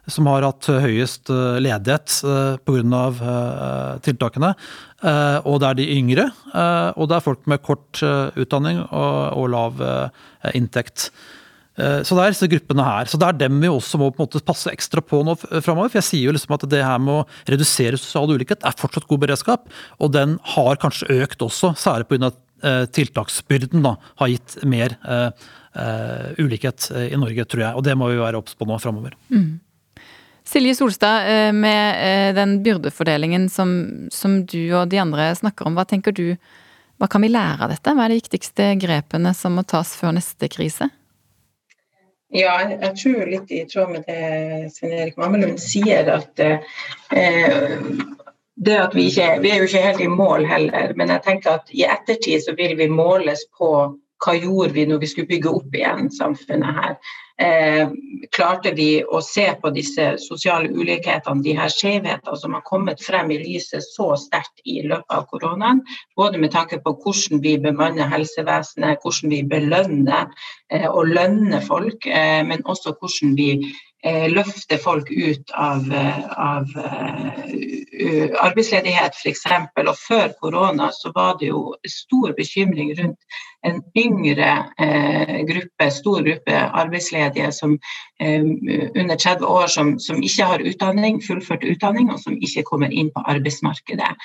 [0.10, 3.04] som har hatt høyest eh, ledighet eh, pga.
[3.10, 4.54] Eh, tiltakene.
[4.99, 6.25] Og det er de yngre,
[6.99, 9.80] og det er folk med kort utdanning og, og lav
[10.52, 11.06] inntekt.
[11.80, 13.10] Eh, så det er disse gruppene her.
[13.10, 15.92] Så det er dem vi også må på en måte passe ekstra på nå framover.
[15.92, 19.08] For jeg sier jo liksom at det her med å redusere sosial ulikhet er fortsatt
[19.10, 19.72] god beredskap.
[20.04, 22.34] Og den har kanskje økt også, særlig pga.
[22.34, 22.46] at
[22.92, 25.30] tiltaksbyrden da, har gitt mer uh,
[25.80, 27.76] uh, ulikhet i Norge, tror jeg.
[27.80, 29.13] Og det må vi være obs på nå framover.
[29.32, 29.62] Mm.
[30.44, 33.72] Silje Solstad, med den byrdefordelingen som,
[34.12, 36.36] som, du og de andre snakker om, hva tenker du,
[37.00, 37.96] hva kan vi lære av dette?
[37.96, 40.89] Hva er de viktigste grepene som må tas før neste krise?
[42.30, 47.80] Ja, jeg tror litt i tråd med det Svein Erik Mammelund sier, at eh,
[48.60, 51.58] det at vi ikke Vi er jo ikke helt i mål heller, men jeg tenker
[51.58, 53.72] at i ettertid så vil vi måles på
[54.20, 56.96] hva gjorde vi når vi skulle bygge opp igjen samfunnet her.
[57.39, 57.88] Eh,
[58.36, 63.32] klarte vi å se på disse sosiale ulikhetene, de her skjevhetene som har kommet frem
[63.32, 65.80] i lyset så sterkt i løpet av koronaen.
[66.19, 70.28] Både med tanke på hvordan vi bemanner helsevesenet, hvordan vi belønner
[70.67, 73.88] eh, og lønner folk, eh, men også hvordan vi løfte
[74.32, 79.45] løfter folk ut av, eh, av uh, arbeidsledighet f.eks.
[79.75, 83.19] Og før korona så var det jo stor bekymring rundt
[83.67, 87.80] en yngre eh, gruppe, stor gruppe arbeidsledige som,
[88.19, 88.43] eh,
[88.95, 93.12] under 30 år som, som, ikke har utdanning, fullført utdanning, og som ikke kommer inn
[93.15, 94.15] på arbeidsmarkedet.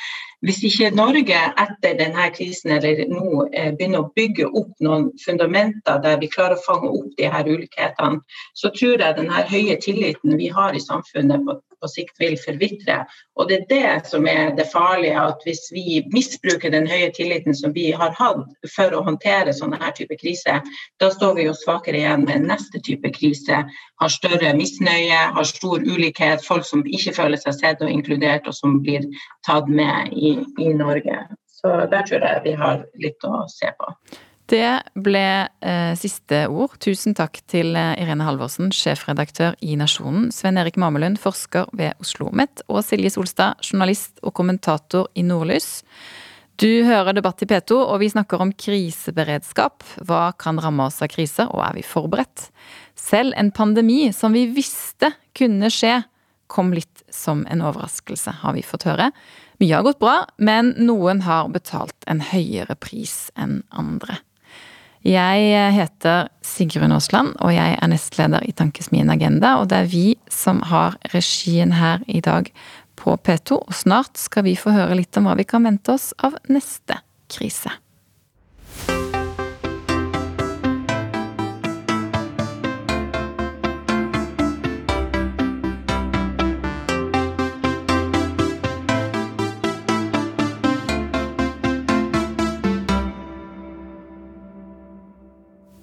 [0.44, 6.02] Hvis ikke Norge etter denne krisen eller nå eh, begynner å bygge opp noen fundamenter
[6.04, 8.22] der vi klarer å fange opp de her ulikhetene,
[8.54, 13.02] så tror jeg denne høye tilliten vi har i samfunnet på, på sikt vil forvitre.
[13.36, 17.56] Og det er det som er det farlige, at hvis vi misbruker den høye tilliten
[17.56, 18.44] som vi har hatt
[18.74, 20.64] for å håndtere sånne her type kriser,
[21.02, 23.64] da står vi jo svakere igjen med neste type krise.
[24.00, 28.56] Har større misnøye, har stor ulikhet, folk som ikke føler seg sett og inkludert, og
[28.56, 29.06] som blir
[29.46, 31.26] tatt med i, i Norge.
[31.54, 33.92] Så der tror jeg vi har litt å se på.
[34.50, 34.68] Det
[35.00, 35.24] ble
[35.64, 36.74] eh, siste ord.
[36.84, 42.28] Tusen takk til eh, Irene Halvorsen, sjefredaktør i Nasjonen, Sven Erik Mamelund, forsker ved Oslo
[42.28, 45.84] OsloMet, og Silje Solstad, journalist og kommentator i Nordlys.
[46.60, 49.82] Du hører Debatt i P2, og vi snakker om kriseberedskap.
[50.04, 52.50] Hva kan ramme oss av kriser, og er vi forberedt?
[53.00, 56.02] Selv en pandemi som vi visste kunne skje,
[56.52, 59.08] kom litt som en overraskelse, har vi fått høre.
[59.62, 64.20] Mye har gått bra, men noen har betalt en høyere pris enn andre.
[65.04, 69.58] Jeg heter Sigrun Aasland, og jeg er nestleder i Tankesmien Agenda.
[69.60, 72.48] Og det er vi som har regien her i dag
[72.96, 76.12] på P2, og snart skal vi få høre litt om hva vi kan vente oss
[76.24, 77.74] av neste krise.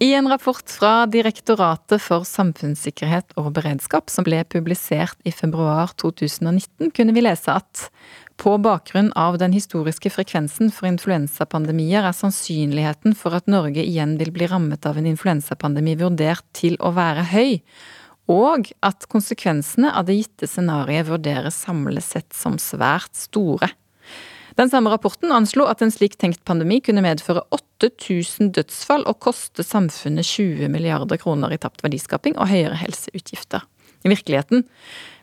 [0.01, 7.13] En rapport fra Direktoratet for samfunnssikkerhet og beredskap som ble publisert i februar 2019, kunne
[7.13, 7.83] vi lese at
[8.41, 14.33] på bakgrunn av den historiske frekvensen for influensapandemier er sannsynligheten for at Norge igjen vil
[14.33, 17.59] bli rammet av en influensapandemi vurdert til å være høy,
[18.25, 23.69] og at konsekvensene av det gitte scenarioet vurderes samlet sett som svært store.
[24.59, 29.63] Den samme rapporten anslo at en slik tenkt pandemi kunne medføre 8000 dødsfall og koste
[29.63, 33.63] samfunnet 20 milliarder kroner i tapt verdiskaping og høyere helseutgifter.
[34.03, 34.65] I virkeligheten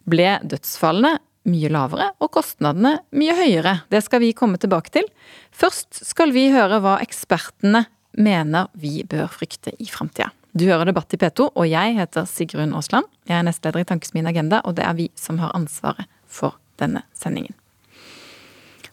[0.08, 3.78] ble dødsfallene mye lavere og kostnadene mye høyere.
[3.92, 5.06] Det skal vi komme tilbake til.
[5.52, 7.86] Først skal vi høre hva ekspertene
[8.18, 10.32] mener vi bør frykte i framtida.
[10.58, 13.06] Du hører Debatt i P2, og jeg heter Sigrun Aasland.
[13.28, 17.04] Jeg er nestleder i Tankesmien Agenda, og det er vi som har ansvaret for denne
[17.14, 17.54] sendingen.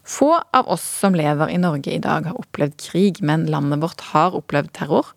[0.06, 4.06] Få av oss som lever i Norge i dag, har opplevd krig, men landet vårt
[4.14, 5.10] har opplevd terror.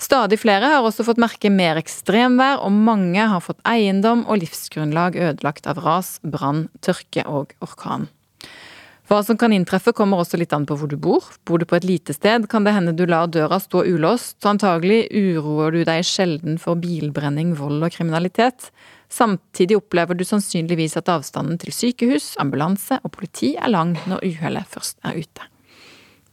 [0.00, 5.16] Stadig flere har også fått merke mer ekstremvær, og mange har fått eiendom og livsgrunnlag
[5.16, 8.08] ødelagt av ras, brann, tørke og orkan.
[9.06, 11.28] Hva som kan inntreffe kommer også litt an på hvor du bor.
[11.46, 14.50] Bor du på et lite sted, kan det hende du lar døra stå ulåst, så
[14.56, 18.72] antagelig uroer du deg sjelden for bilbrenning, vold og kriminalitet.
[19.12, 24.68] Samtidig opplever du sannsynligvis at avstanden til sykehus, ambulanse og politi er lang når uhellet
[24.70, 25.46] først er ute.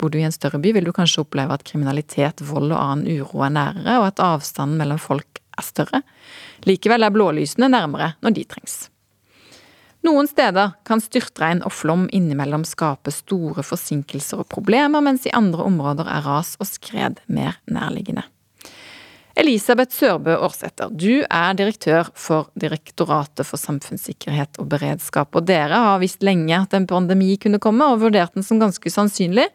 [0.02, 3.22] Bor du i en større by, vil du kanskje oppleve at kriminalitet, vold og annen
[3.22, 6.02] uro er nærere, og at avstanden mellom folk er større.
[6.68, 8.80] Likevel er blålysene nærmere når de trengs.
[10.04, 15.64] Noen steder kan styrtregn og flom innimellom skape store forsinkelser og problemer, mens i andre
[15.64, 18.26] områder er ras og skred mer nærliggende.
[19.34, 26.02] Elisabeth Sørbø Aarsæter, du er direktør for Direktoratet for samfunnssikkerhet og beredskap, og dere har
[26.04, 29.48] visst lenge at en pandemi kunne komme, og vurdert den som ganske sannsynlig.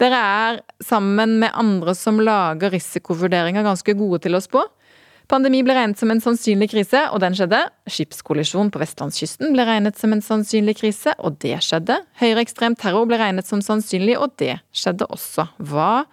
[0.00, 4.64] Dere er, sammen med andre som lager risikovurderinger, ganske gode til å spå.
[5.28, 7.60] Pandemi ble regnet som en sannsynlig krise, og den skjedde.
[7.92, 12.00] Skipskollisjon på vestlandskysten ble regnet som en sannsynlig krise, og det skjedde.
[12.24, 15.50] Høyreekstrem terror ble regnet som sannsynlig, og det skjedde også.
[15.60, 16.06] Hva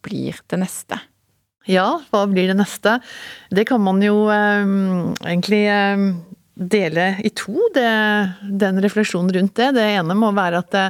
[0.00, 1.02] blir det neste?
[1.68, 2.96] Ja, hva blir det neste?
[3.52, 6.06] Det kan man jo um, egentlig um,
[6.56, 7.90] dele i to, det,
[8.60, 9.74] den refleksjonen rundt det.
[9.76, 10.86] Det ene må være at det,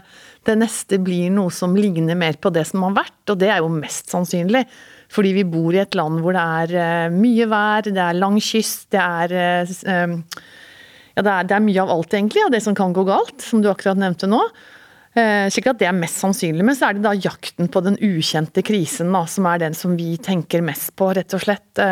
[0.47, 3.59] det neste blir noe som ligner mer på det som har vært, og det er
[3.65, 4.63] jo mest sannsynlig.
[5.11, 8.39] Fordi vi bor i et land hvor det er uh, mye vær, det er lang
[8.39, 10.17] kyst, det er uh,
[11.19, 13.41] ja, det er, det er, mye av alt, egentlig, av det som kan gå galt,
[13.43, 14.45] som du akkurat nevnte nå.
[15.53, 16.65] Slik at det er mest sannsynlig.
[16.67, 19.97] Men så er det da jakten på den ukjente krisen da, som er den som
[19.99, 21.83] vi tenker mest på, rett og slett.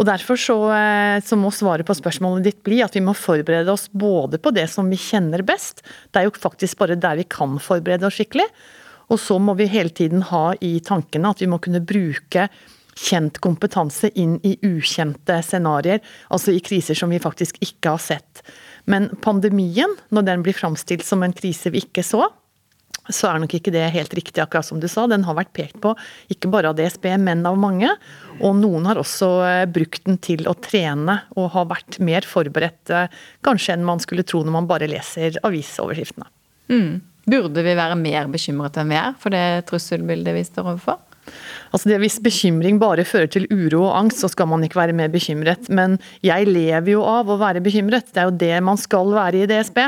[0.00, 0.56] Og Derfor så,
[1.20, 4.64] så, må svaret på spørsmålet ditt bli at vi må forberede oss både på det
[4.72, 8.46] som vi kjenner best, det er jo faktisk bare der vi kan forberede oss skikkelig,
[9.12, 12.46] og så må vi hele tiden ha i tankene at vi må kunne bruke
[13.00, 16.00] kjent kompetanse inn i ukjente scenarioer,
[16.32, 18.42] altså i kriser som vi faktisk ikke har sett.
[18.90, 22.26] Men pandemien, når den blir framstilt som en krise vi ikke så,
[23.10, 25.06] så er nok ikke det helt riktig, akkurat som du sa.
[25.10, 25.94] Den har vært pekt på
[26.32, 27.90] ikke bare av DSB, men av mange.
[28.38, 32.92] Og noen har også eh, brukt den til å trene og har vært mer forberedt
[32.94, 36.28] eh, kanskje enn man skulle tro når man bare leser avisoverskriftene.
[36.70, 37.00] Mm.
[37.30, 41.00] Burde vi være mer bekymret enn vi er for det trusselbildet vi står overfor?
[41.70, 44.96] Altså det Hvis bekymring bare fører til uro og angst, så skal man ikke være
[44.96, 45.68] mer bekymret.
[45.68, 48.10] Men jeg lever jo av å være bekymret.
[48.10, 49.78] Det er jo det man skal være i DSB.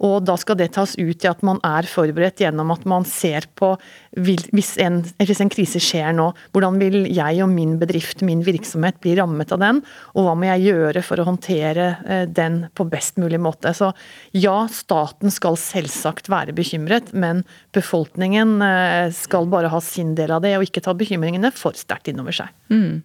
[0.00, 3.46] Og da skal det tas ut i at man er forberedt gjennom at man ser
[3.58, 3.74] på
[4.16, 9.00] hvis en, hvis en, krise skjer nå, hvordan vil jeg og min bedrift, min virksomhet,
[9.02, 9.82] bli rammet av den?
[10.14, 13.74] Og hva må jeg gjøre for å håndtere eh, den på best mulig måte?
[13.76, 13.92] Så
[14.36, 17.44] ja, staten skal selvsagt være bekymret, men
[17.76, 22.10] befolkningen eh, skal bare ha sin del av det, og ikke ta bekymringene for sterkt
[22.10, 22.54] innover seg.
[22.72, 23.02] Mm.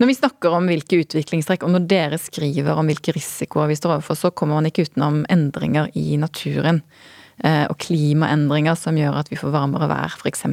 [0.00, 3.96] Når vi snakker om hvilke utviklingstrekk, og når dere skriver om hvilke risikoer vi står
[3.96, 6.82] overfor, så kommer man ikke utenom endringer i naturen.
[7.42, 10.44] Eh, og klimaendringer som gjør at vi får varmere vær, f.eks.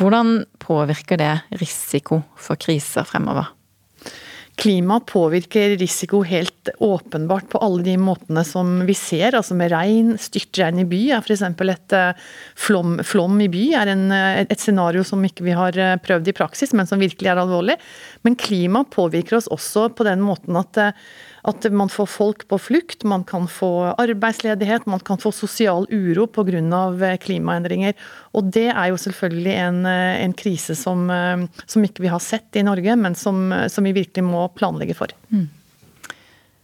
[0.00, 3.50] Hvordan påvirker det risiko for kriser fremover?
[4.62, 9.34] Klima påvirker risiko helt åpenbart på alle de måtene som vi ser.
[9.34, 11.42] altså Med regn, styrtregn i by er f.eks.
[11.42, 12.20] et eh,
[12.54, 16.30] flom, flom, i by er en, eh, et scenario som ikke vi har eh, prøvd
[16.30, 17.74] i praksis, men som virkelig er alvorlig.
[18.22, 20.78] Men klima påvirker oss også på den måten at
[21.42, 26.28] at man får folk på flukt, man kan få arbeidsledighet, man kan få sosial uro
[26.30, 26.52] pga.
[26.52, 27.94] Eh, klimaendringer.
[28.34, 32.20] Og det er jo selvfølgelig en, eh, en krise som, eh, som, ikke vi har
[32.20, 35.08] sett i Norge, men som, som vi virkelig må planlegge for.
[35.32, 35.48] Mm.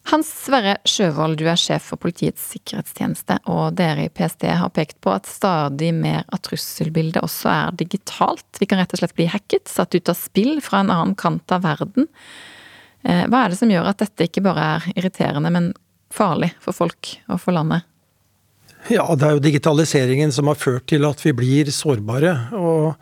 [0.08, 4.96] Hans Sverre Sjøvold, du er sjef for Politiets sikkerhetstjeneste, og dere i PST har pekt
[5.04, 8.46] på at stadig mer av trusselbildet også er digitalt.
[8.56, 11.52] Vi kan rett og slett bli hacket, satt ut av spill fra en annen kant
[11.52, 12.08] av verden.
[13.04, 15.70] Eh, hva er det som gjør at dette ikke bare er irriterende, men
[16.14, 17.86] farlig for folk og for landet?
[18.88, 22.36] Ja, det er jo digitaliseringen som har ført til at vi blir sårbare.
[22.56, 22.94] og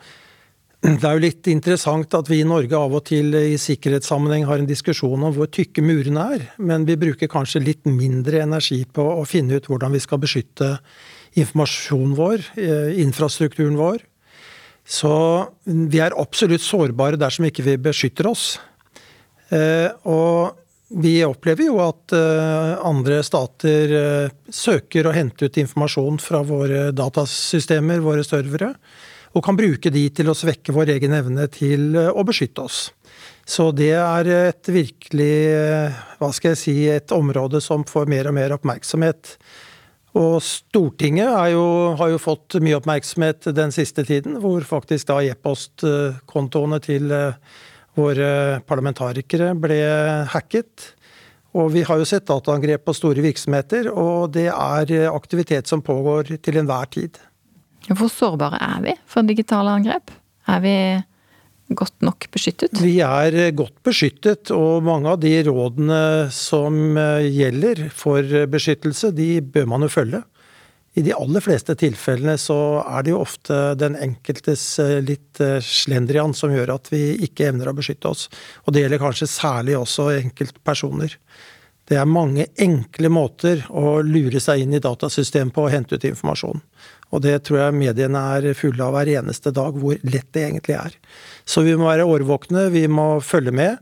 [0.87, 4.61] det er jo litt interessant at vi i Norge av og til i sikkerhetssammenheng har
[4.61, 9.01] en diskusjon om hvor tykke murene er, men vi bruker kanskje litt mindre energi på
[9.01, 10.75] å finne ut hvordan vi skal beskytte
[11.37, 14.05] informasjonen vår, eh, infrastrukturen vår.
[14.87, 15.11] Så
[15.65, 18.59] vi er absolutt sårbare dersom ikke vi beskytter oss.
[19.53, 23.93] Eh, og vi opplever jo at eh, andre stater
[24.47, 28.73] søker å hente ut informasjon fra våre datasystemer, våre servere
[29.37, 32.87] og kan bruke de til å svekke vår egen evne til eh, å beskytte oss.
[33.47, 38.29] Så det er et virkelig, eh, hva skal jeg si, et område som får mer
[38.31, 39.37] og mer oppmerksomhet.
[40.17, 41.63] Og Stortinget jo,
[41.99, 47.37] har jo fått mye oppmerksomhet den siste tiden, hvor faktisk da e-postkontoene til eh,
[47.97, 48.29] våre
[48.69, 49.81] parlamentarikere ble
[50.31, 50.93] hacket.
[51.57, 56.35] Og vi har jo sett dataangrep på store virksomheter, og det er aktivitet som pågår
[56.43, 57.17] til enhver tid.
[57.87, 60.11] Hvor sårbare er vi for digitale angrep?
[60.47, 60.75] Er vi
[61.77, 62.77] godt nok beskyttet?
[62.83, 66.01] Vi er godt beskyttet, og mange av de rådene
[66.35, 70.21] som gjelder for beskyttelse, de bør man jo følge.
[70.97, 75.59] I de aller fleste tilfellene så er det jo ofte den enkeltes eh, litt eh,
[75.61, 78.25] slendrian som gjør at vi ikke evner å beskytte oss.
[78.65, 81.13] Og det gjelder kanskje særlig også enkeltpersoner.
[81.87, 86.07] Det er mange enkle måter å lure seg inn i datasystemet på og hente ut
[86.09, 86.65] informasjon.
[87.13, 90.79] Og det tror jeg mediene er fulle av hver eneste dag, hvor lett det egentlig
[90.81, 90.97] er.
[91.45, 93.77] Så vi må være årvåkne, vi må følge med.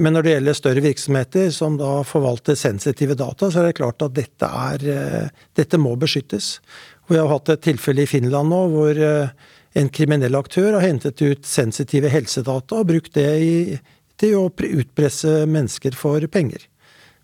[0.00, 4.00] Men når det gjelder større virksomheter som da forvalter sensitive data, så er det klart
[4.06, 6.54] at dette, er, eh, dette må beskyttes.
[7.10, 9.28] Vi har hatt et tilfelle i Finland nå hvor eh,
[9.76, 13.78] en kriminell aktør har hentet ut sensitive helsedata og brukt det i,
[14.16, 16.64] til å utpresse mennesker for penger.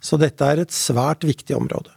[0.05, 1.95] Så dette er et svært viktig område.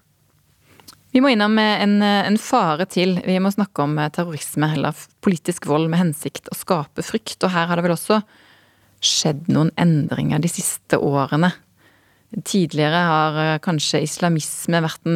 [1.11, 3.17] Vi må innom en, en, fare til.
[3.25, 7.41] Vi må snakke om terrorisme eller politisk vold med hensikt å skape frykt.
[7.43, 8.21] Og her har det vel også
[9.04, 11.52] skjedd noen endringer de siste årene.
[12.45, 15.08] Tidligere har eh, kanskje islamisme vært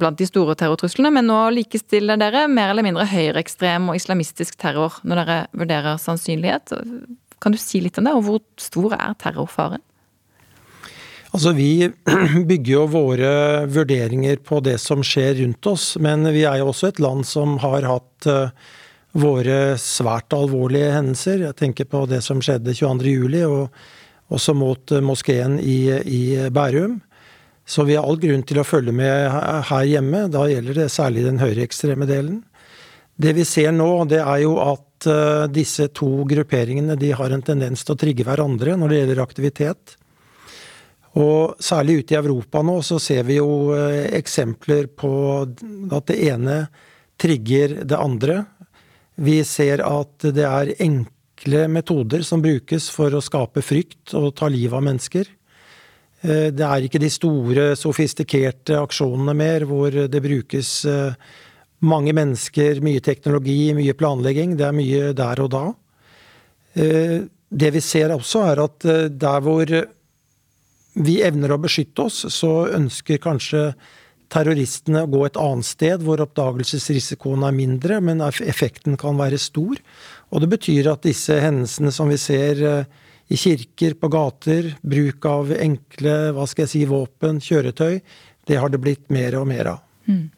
[0.00, 4.96] blant de store terrortruslene, men nå likestiller dere mer eller mindre høyreekstrem og islamistisk terror
[5.04, 6.72] når dere vurderer sannsynlighet.
[7.38, 9.84] Kan du si litt om det, og hvor stor er terrorfaren?
[11.28, 11.84] Altså, Vi
[12.50, 13.32] bygger jo våre
[13.68, 17.58] vurderinger på det som skjer rundt oss, men vi er jo også et land som
[17.60, 18.48] har hatt uh,
[19.16, 21.44] våre svært alvorlige hendelser.
[21.46, 26.98] Jeg tenker på det som skjedde 22.07, og også mot uh, moskeen i, i, Bærum.
[27.68, 29.28] Så vi har all grunn til å følge med
[29.68, 30.26] her hjemme.
[30.32, 32.42] Da gjelder det særlig den høyreekstreme delen.
[33.18, 37.44] Det vi ser nå, det er jo at uh, disse to grupperingene de har en
[37.44, 39.98] tendens til å trigge hverandre når det gjelder aktivitet.
[41.18, 45.10] Og særlig ute i Europa nå så ser vi jo eh, eksempler på
[45.42, 46.58] at det ene
[47.18, 48.42] trigger det andre.
[49.18, 54.50] Vi ser at det er enkle metoder som brukes for å skape frykt og ta
[54.50, 55.30] livet av mennesker.
[56.22, 61.34] Eh, det er ikke de store, sofistikerte aksjonene mer, hvor det brukes eh,
[61.82, 64.56] mange mennesker, mye teknologi, mye planlegging.
[64.58, 65.66] Det er mye der og da.
[66.78, 68.84] Det vi ser også, er at
[69.18, 69.70] der hvor
[70.98, 73.62] vi evner å beskytte oss, så ønsker kanskje
[74.32, 79.80] terroristene å gå et annet sted hvor oppdagelsesrisikoen er mindre, men effekten kan være stor.
[80.28, 85.26] Og det betyr at disse hendelsene som vi ser eh, i kirker, på gater, bruk
[85.28, 88.00] av enkle hva skal jeg si, våpen, kjøretøy,
[88.48, 89.82] det har det blitt mer og mer av.
[90.08, 90.28] Mm.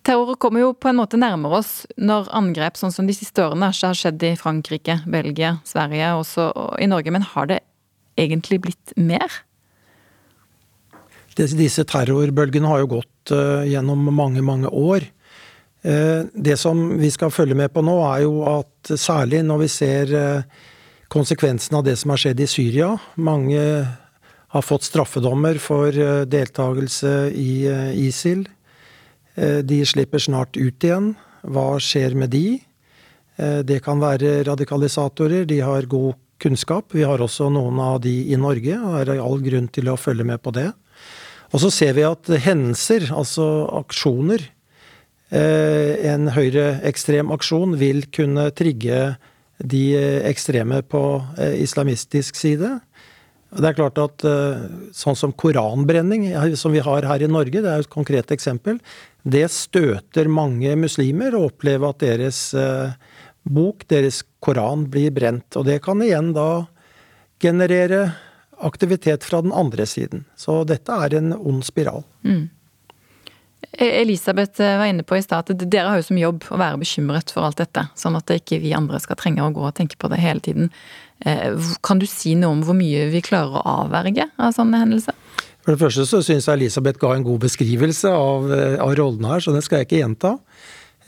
[0.00, 3.68] Terror kommer jo på en måte nærmere oss når angrep sånn som de siste årene
[3.68, 6.46] har skjedd i Frankrike, Belgia, Sverige og også
[6.80, 7.12] i Norge.
[7.12, 7.60] Men har det
[8.20, 9.28] egentlig blitt mer?
[11.38, 15.06] Disse terrorbølgene har jo gått uh, gjennom mange, mange år.
[15.86, 19.68] Uh, det som vi skal følge med på nå, er jo at særlig når vi
[19.70, 20.66] ser uh,
[21.10, 23.62] konsekvensen av det som har skjedd i Syria Mange
[24.50, 25.94] har fått straffedommer for
[26.26, 27.66] deltakelse i
[28.02, 28.40] ISIL.
[29.38, 31.12] De slipper snart ut igjen.
[31.46, 32.58] Hva skjer med de?
[33.38, 35.46] Det kan være radikalisatorer.
[35.46, 36.90] De har god kunnskap.
[36.90, 40.26] Vi har også noen av de i Norge, og er all grunn til å følge
[40.26, 40.72] med på det.
[41.50, 43.46] Og så ser vi at hendelser, altså
[43.80, 44.44] aksjoner,
[45.34, 49.16] eh, en høyreekstrem aksjon vil kunne trigge
[49.60, 49.84] de
[50.30, 51.02] ekstreme på
[51.38, 52.78] eh, islamistisk side.
[53.50, 54.22] Det er klart at
[54.94, 58.78] Sånn som koranbrenning, som vi har her i Norge, det er et konkret eksempel.
[59.26, 62.52] Det støter mange muslimer å oppleve at deres
[63.42, 65.56] bok, deres koran, blir brent.
[65.58, 66.66] Og det kan igjen da
[67.40, 68.12] generere
[68.66, 70.24] aktivitet fra den andre siden.
[70.36, 72.04] Så dette er en ond spiral.
[72.26, 72.48] Mm.
[73.72, 76.80] E- Elisabeth var inne på i stad at dere har jo som jobb å være
[76.80, 79.98] bekymret for alt dette, sånn at ikke vi andre skal trenge å gå og tenke
[80.00, 80.72] på det hele tiden.
[81.24, 81.54] Eh,
[81.84, 85.16] kan du si noe om hvor mye vi klarer å avverge av sånne hendelser?
[85.60, 89.34] For det første så syns jeg Elisabeth ga en god beskrivelse av, eh, av rollene
[89.34, 90.38] her, så det skal jeg ikke gjenta.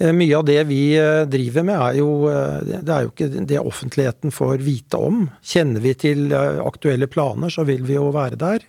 [0.01, 3.30] Eh, mye av det vi eh, driver med, er jo, eh, det er jo ikke
[3.49, 5.26] det offentligheten får vite om.
[5.45, 8.64] Kjenner vi til aktuelle planer, så vil vi jo være der.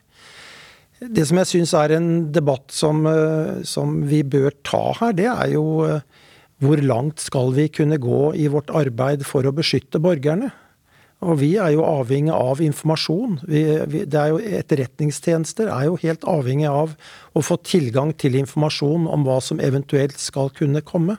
[1.03, 3.01] Det som jeg syns er en debatt som,
[3.67, 5.65] som, vi bør ta her, det er jo
[6.63, 10.53] hvor langt skal vi kunne gå i vårt arbeid for å beskytte borgerne?
[11.23, 13.39] Og vi er jo avhengig av informasjon.
[13.47, 16.95] Vi, vi, det er jo, etterretningstjenester er jo helt avhengig av
[17.33, 21.17] å få tilgang til informasjon om hva som eventuelt skal kunne komme.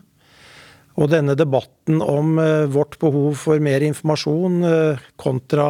[0.94, 5.68] Og denne debatten om uh, vårt behov for mer informasjon uh, kontra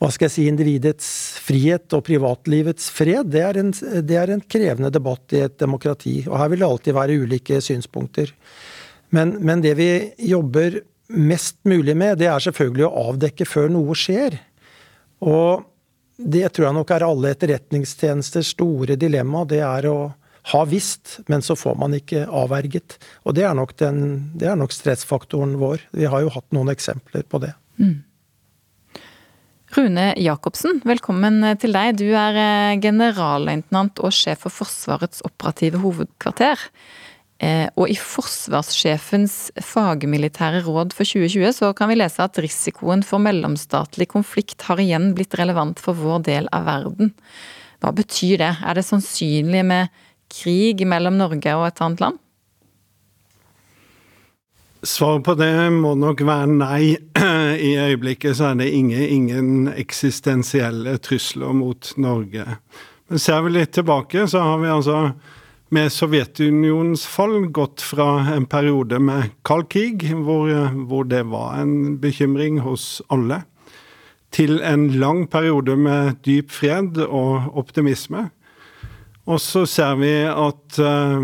[0.00, 1.06] hva skal jeg si, individets
[1.44, 6.22] frihet og privatlivets fred, det er, en, det er en krevende debatt i et demokrati.
[6.24, 8.32] Og her vil det alltid være ulike synspunkter.
[9.12, 9.90] Men, men det vi
[10.30, 10.78] jobber
[11.10, 14.38] mest mulig med, det er selvfølgelig å avdekke før noe skjer.
[15.26, 15.66] Og
[16.20, 19.44] det tror jeg nok er alle etterretningstjenesters store dilemma.
[19.48, 19.98] Det er å
[20.52, 22.98] ha visst, men så får man ikke avverget.
[23.28, 25.84] Og det er nok, den, det er nok stressfaktoren vår.
[25.96, 27.52] Vi har jo hatt noen eksempler på det.
[27.80, 27.98] Mm.
[29.70, 32.00] Rune Jacobsen, velkommen til deg.
[32.00, 36.64] Du er eh, generalløytnant og sjef for Forsvarets operative hovedkvarter.
[37.40, 43.22] Eh, og i forsvarssjefens fagmilitære råd for 2020 så kan vi lese at risikoen for
[43.24, 47.14] mellomstatlig konflikt har igjen blitt relevant for vår del av verden.
[47.80, 48.50] Hva betyr det?
[48.60, 52.20] Er det sannsynlig med krig mellom Norge og et annet land?
[54.84, 56.84] Svaret på det må nok være nei.
[57.70, 62.46] I øyeblikket så er det ingen, ingen eksistensielle trusler mot Norge.
[63.08, 65.02] Men ser vi litt tilbake, så har vi altså
[65.70, 70.50] med Sovjetunionens fall gått fra en periode med kald krig, hvor,
[70.90, 73.44] hvor, det var en bekymring hos alle,
[74.34, 78.28] til en lang periode med dyp fred og optimisme.
[79.30, 81.18] Og så ser vi at uh,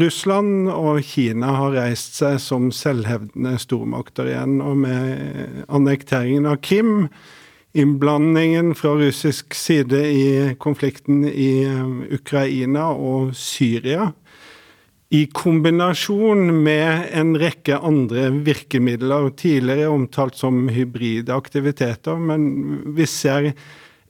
[0.00, 4.58] Russland og Kina har reist seg som selvhevdende stormakter igjen.
[4.64, 7.06] Og med annekteringen av Krim
[7.72, 10.26] innblandingen fra russisk side i
[10.60, 14.10] konflikten i um, Ukraina og Syria,
[15.12, 22.46] i kombinasjon med en rekke andre virkemidler, tidligere omtalt som hybride aktiviteter, men
[22.96, 23.50] vi ser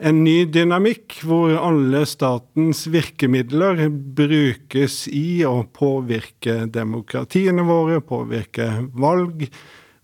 [0.02, 9.46] en ny dynamikk hvor alle statens virkemidler brukes i å påvirke demokratiene våre, påvirke valg,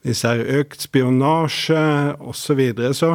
[0.07, 1.81] vi ser økt spionasje
[2.19, 2.37] osv.
[2.39, 2.95] Så, videre.
[2.95, 3.13] så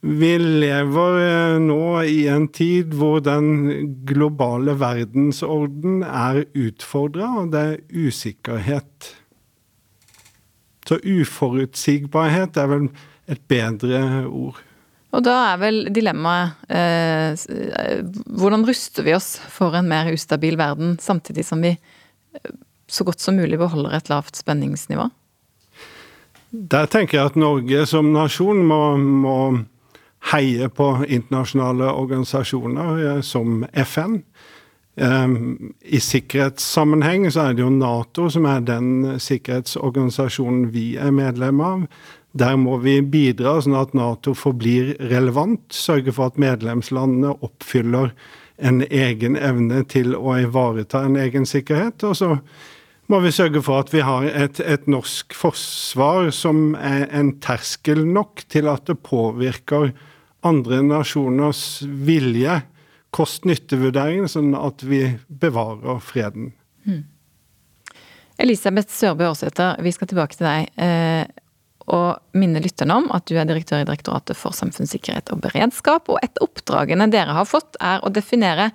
[0.00, 7.64] vi lever eh, nå i en tid hvor den globale verdensorden er utfordra, og det
[7.66, 9.10] er usikkerhet.
[10.88, 12.88] Så uforutsigbarhet er vel
[13.30, 14.64] et bedre ord.
[15.10, 17.36] Og da er vel dilemmaet eh,
[18.40, 22.52] hvordan ruster vi oss for en mer ustabil verden, samtidig som vi eh,
[22.90, 25.10] så godt som mulig beholder et lavt spenningsnivå?
[26.50, 29.36] Der tenker jeg at Norge som nasjon må, må
[30.32, 34.22] heie på internasjonale organisasjoner eh, som FN.
[35.00, 41.86] I sikkerhetssammenheng så er det jo Nato som er den sikkerhetsorganisasjonen vi er medlem av.
[42.36, 48.12] Der må vi bidra sånn at Nato forblir relevant, sørge for at medlemslandene oppfyller
[48.60, 52.04] en egen evne til å ivareta en egen sikkerhet.
[52.04, 52.34] Og så
[53.10, 58.04] må vi sørge for at vi har et, et, norsk forsvar som er en terskel
[58.06, 59.90] nok til at det påvirker
[60.46, 62.60] andre nasjoners vilje,
[63.10, 65.02] kost-nytte-vurdering, sånn at vi
[65.42, 66.52] bevarer freden.
[66.86, 67.02] Mm.
[68.40, 70.70] Elisabeth Sørbø Aarsæter, vi skal tilbake til deg.
[70.80, 71.26] Eh,
[71.90, 76.08] og minne lytterne om at du er direktør i Direktoratet for samfunnssikkerhet og beredskap.
[76.12, 78.70] Og et av oppdragene dere har fått, er å definere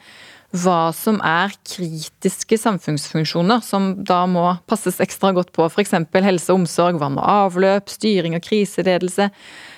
[0.55, 5.95] hva som er kritiske samfunnsfunksjoner som da må passes ekstra godt på, f.eks.
[6.13, 9.29] helse og omsorg, vann og avløp, styring og kriseledelse.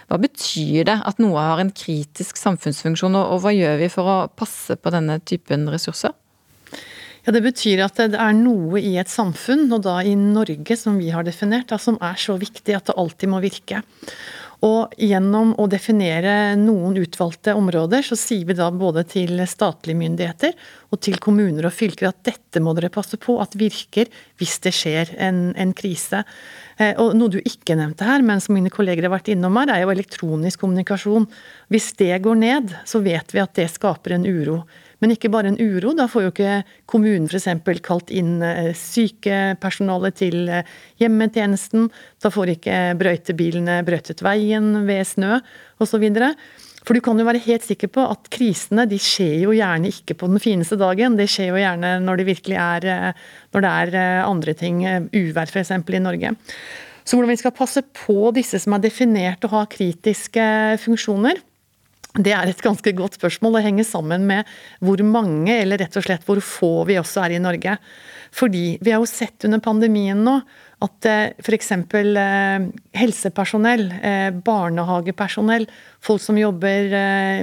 [0.07, 4.17] Hva betyr det at noe har en kritisk samfunnsfunksjon, og hva gjør vi for å
[4.29, 6.15] passe på denne typen ressurser?
[7.27, 10.95] Ja, Det betyr at det er noe i et samfunn, og da i Norge som
[10.95, 13.81] vi har definert, da, som er så viktig at det alltid må virke.
[14.65, 20.55] Og gjennom å definere noen utvalgte områder, så sier vi da både til statlige myndigheter
[20.89, 24.09] og til kommuner og fylker at dette må dere passe på at virker
[24.41, 26.23] hvis det skjer en, en krise.
[26.81, 29.75] Eh, og Noe du ikke nevnte her, men som mine kolleger har vært innom her,
[29.75, 31.29] er jo elektronisk kommunikasjon.
[31.69, 34.63] Hvis det går ned, så vet vi at det skaper en uro.
[35.03, 35.93] Men ikke bare en uro.
[35.97, 36.53] Da får jo ikke
[36.89, 37.49] kommunen f.eks.
[37.85, 41.89] kalt inn eh, sykepersonale til eh, hjemmetjenesten.
[42.23, 45.37] Da får ikke brøytebilene brøytet veien ved snø
[45.83, 46.07] osv.
[46.87, 50.15] For du kan jo være helt sikker på at krisene de skjer jo gjerne ikke
[50.17, 51.19] på den fineste dagen.
[51.19, 54.83] Det skjer jo gjerne når det virkelig er, eh, når det er andre ting,
[55.13, 55.75] uvær f.eks.
[55.77, 56.35] i Norge.
[57.07, 60.43] Så hvordan vi skal passe på disse som er definert å ha kritiske
[60.83, 61.37] funksjoner,
[62.17, 63.57] det er et ganske godt spørsmål.
[63.57, 64.47] Det henger sammen med
[64.83, 67.77] hvor mange, eller rett og slett hvor få vi også er i Norge.
[68.35, 70.39] Fordi vi har jo sett under pandemien nå
[70.85, 71.71] at eh, f.eks.
[71.73, 72.65] Eh,
[72.97, 75.65] helsepersonell, eh, barnehagepersonell,
[76.05, 76.91] folk som jobber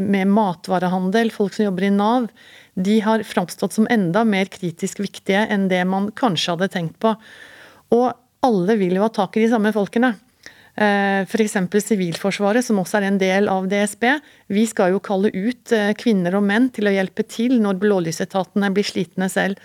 [0.04, 2.28] med matvarehandel, folk som jobber i Nav,
[2.74, 7.14] de har framstått som enda mer kritisk viktige enn det man kanskje hadde tenkt på.
[7.94, 8.12] Og
[8.44, 10.14] alle vil jo ha tak i de samme folkene.
[10.74, 11.54] Eh, F.eks.
[11.84, 14.08] Sivilforsvaret, som også er en del av DSB.
[14.50, 18.72] Vi skal jo kalle ut eh, kvinner og menn til å hjelpe til når blålysetatene
[18.74, 19.60] blir slitne selv.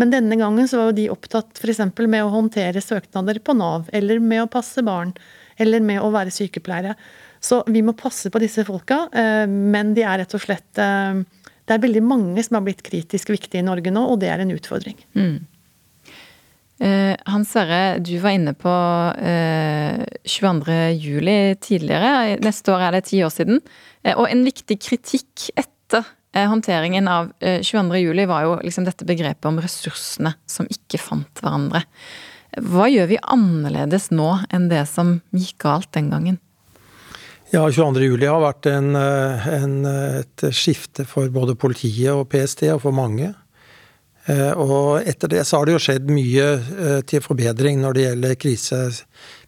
[0.00, 1.84] Men denne gangen så var jo de opptatt f.eks.
[2.00, 5.12] med å håndtere søknader på Nav, eller med å passe barn,
[5.60, 6.96] eller med å være sykepleiere.
[7.44, 11.72] Så vi må passe på disse folka, eh, men de er rett og slett Det
[11.72, 14.52] er veldig mange som har blitt kritisk viktige i Norge nå, og det er en
[14.52, 14.96] utfordring.
[15.16, 15.44] Mm.
[16.82, 22.34] Uh, Hans Sverre, du var inne på uh, eh, 22.07 tidligere.
[22.42, 23.60] Neste år er det ti år siden.
[24.02, 29.60] Uh, og en viktig kritikk etter håndteringen av 22.07 var jo liksom dette begrepet om
[29.62, 31.84] ressursene som ikke fant hverandre.
[32.58, 36.40] Hva gjør vi annerledes nå enn det som gikk galt den gangen?
[37.54, 42.98] Ja, 22.07 har vært en, en, et skifte for både politiet og PST, og for
[42.98, 43.30] mange.
[44.24, 48.04] Eh, og etter det så har det jo skjedd mye eh, til forbedring når det
[48.06, 48.80] gjelder krise,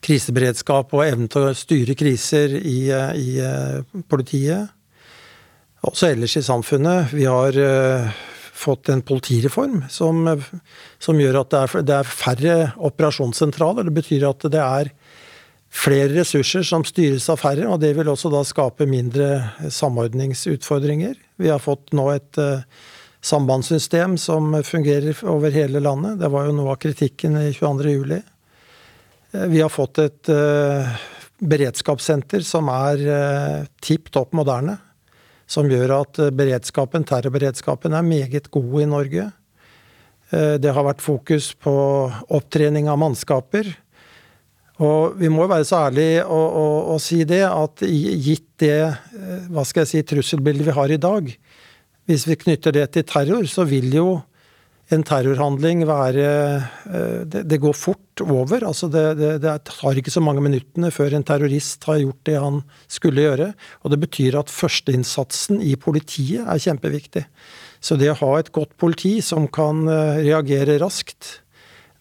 [0.05, 4.75] kriseberedskap og evnen til å styre kriser i, eh, i politiet.
[5.87, 7.15] Også ellers i samfunnet.
[7.15, 7.57] Vi har
[8.57, 10.25] fått en politireform som,
[10.99, 12.57] som gjør at det er, det er, færre
[12.89, 13.87] operasjonssentraler.
[13.87, 14.91] Det betyr at det er
[15.71, 19.29] flere ressurser som styres av færre, og det vil også da skape mindre
[19.71, 21.15] samordningsutfordringer.
[21.39, 22.41] Vi har fått nå et
[23.27, 26.21] sambandssystem som fungerer over hele landet.
[26.21, 28.17] Det var jo noe av kritikken i 22.07.
[29.33, 30.93] Eh, vi har fått et uh,
[31.43, 34.79] beredskapssenter som er uh, tipp topp moderne.
[35.47, 39.27] Som gjør at beredskapen, terrorberedskapen er meget god i Norge.
[40.27, 41.73] Det har vært fokus på
[42.35, 43.69] opptrening av mannskaper.
[44.83, 48.81] Og vi må jo være så ærlige og, si det, at gitt det
[49.55, 51.31] hva skal jeg si, trusselbildet vi har i dag,
[52.07, 54.09] hvis vi knytter det til terror, så vil jo
[54.95, 56.27] en terrorhandling være
[56.87, 58.65] eh, Det, det går fort over.
[58.65, 62.37] altså det, det, det, tar ikke så mange minuttene før en terrorist har gjort det
[62.41, 63.49] han skulle gjøre.
[63.83, 67.27] Og det betyr at førsteinnsatsen i politiet er kjempeviktig.
[67.81, 71.43] Så det å ha et godt politi som kan eh, reagere raskt,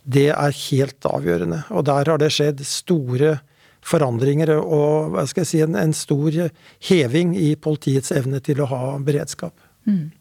[0.05, 1.63] det er helt avgjørende.
[1.73, 3.39] Og der har det skjedd store
[3.85, 6.37] forandringer og hva skal jeg si, en, en stor
[6.87, 9.64] heving i politiets evne til å ha beredskap.
[9.87, 10.11] Mm.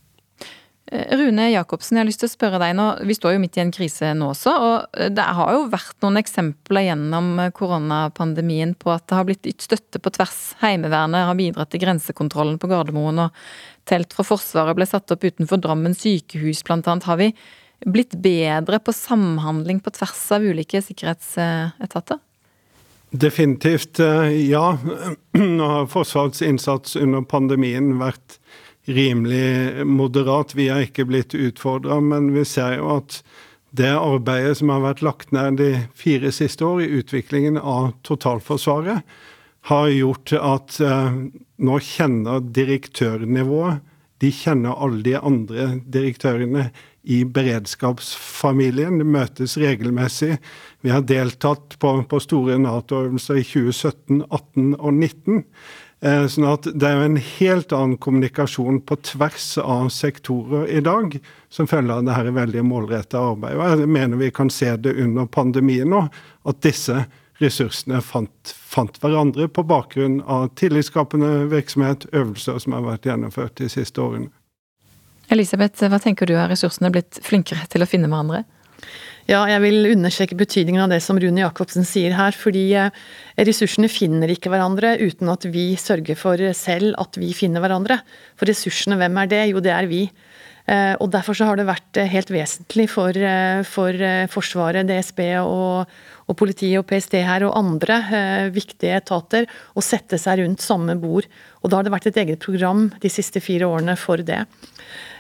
[0.94, 2.84] Rune Jacobsen, jeg har lyst til å spørre deg nå.
[3.08, 4.52] Vi står jo midt i en krise nå også.
[4.52, 9.64] og Det har jo vært noen eksempler gjennom koronapandemien på at det har blitt ytt
[9.64, 10.52] støtte på tvers.
[10.60, 15.62] Heimevernet har bidratt til grensekontrollen på Gardermoen, og telt fra Forsvaret ble satt opp utenfor
[15.64, 17.08] Drammen sykehus, blant annet.
[17.08, 17.32] Har vi
[17.88, 22.20] blitt bedre på samhandling på tvers av ulike sikkerhetsetater?
[23.14, 24.76] Definitivt eh, ja.
[25.58, 28.38] Nå har Forsvarets innsats under pandemien vært
[28.84, 30.54] rimelig moderat.
[30.54, 33.20] Vi har ikke blitt utfordra, men vi ser jo at
[33.74, 39.02] det arbeidet som har vært lagt ned de fire siste år i utviklingen av totalforsvaret,
[39.64, 41.14] har gjort at eh,
[41.64, 43.80] nå kjenner direktørnivået
[44.20, 46.68] De kjenner alle de andre direktørene
[47.04, 49.00] i beredskapsfamilien.
[49.00, 50.38] De møtes regelmessig.
[50.80, 55.42] Vi har deltatt på, på store Nato-øvelser i 2017, 18 og 19.
[56.04, 60.82] Eh, sånn at det er jo en helt annen kommunikasjon på tvers av sektorer i
[60.84, 61.16] dag,
[61.48, 63.56] som følger av det her veldig målretta arbeidet.
[63.56, 66.02] Og jeg mener vi kan se det under pandemien nå,
[66.44, 67.06] at disse
[67.40, 73.70] ressursene fant, fant hverandre på bakgrunn av tillitsskapende virksomhet, øvelser som har vært gjennomført de
[73.72, 74.28] siste årene.
[75.32, 78.44] Elisabeth, hva tenker du, har ressursene blitt flinkere til å finne hverandre?
[79.24, 82.36] Ja, jeg vil understreke betydningen av det som Rune Jacobsen sier her.
[82.36, 83.04] Fordi eh,
[83.40, 88.02] ressursene finner ikke hverandre uten at vi sørger for selv at vi finner hverandre.
[88.36, 89.42] For ressursene, hvem er det?
[89.48, 90.02] Jo, det er vi.
[90.68, 93.16] Eh, og Derfor så har det vært eh, helt vesentlig for,
[93.70, 94.04] for
[94.34, 95.96] Forsvaret, DSB og,
[96.28, 98.02] og politiet og PST her og andre
[98.52, 101.32] viktige etater å sette seg rundt samme bord.
[101.64, 104.42] Og Da har det vært et eget program de siste fire årene for det.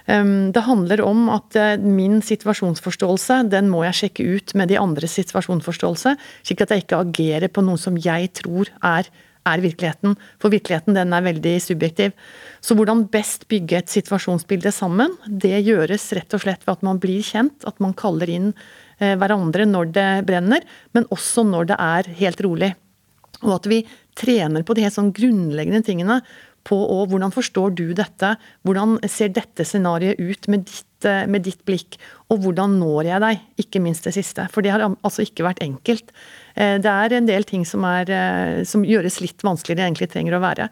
[0.04, 5.16] Det handler om at eh, min situasjonsforståelse den må jeg sjekke ut med de andres
[5.16, 6.12] situasjonsforståelse,
[6.44, 9.08] slik at jeg ikke agerer på noe som jeg tror er,
[9.48, 10.18] er virkeligheten.
[10.40, 12.12] For virkeligheten den er veldig subjektiv.
[12.60, 17.00] Så hvordan best bygge et situasjonsbilde sammen, det gjøres rett og slett ved at man
[17.00, 18.52] blir kjent, at man kaller inn
[19.00, 22.74] eh, hverandre når det brenner, men også når det er helt rolig.
[23.40, 23.86] Og at vi
[24.16, 26.20] trener på de helt sånn grunnleggende tingene
[26.64, 27.10] på òg.
[27.12, 28.34] hvordan forstår du dette,
[28.64, 31.98] hvordan ser dette scenarioet ut med ditt, eh, med ditt, blikk,
[32.30, 34.48] og hvordan når jeg deg, ikke minst det siste.
[34.50, 36.12] For det har altså ikke vært enkelt.
[36.56, 40.00] Eh, det er en del ting som, er, eh, som gjøres litt vanskeligere enn det
[40.00, 40.68] egentlig trenger å være.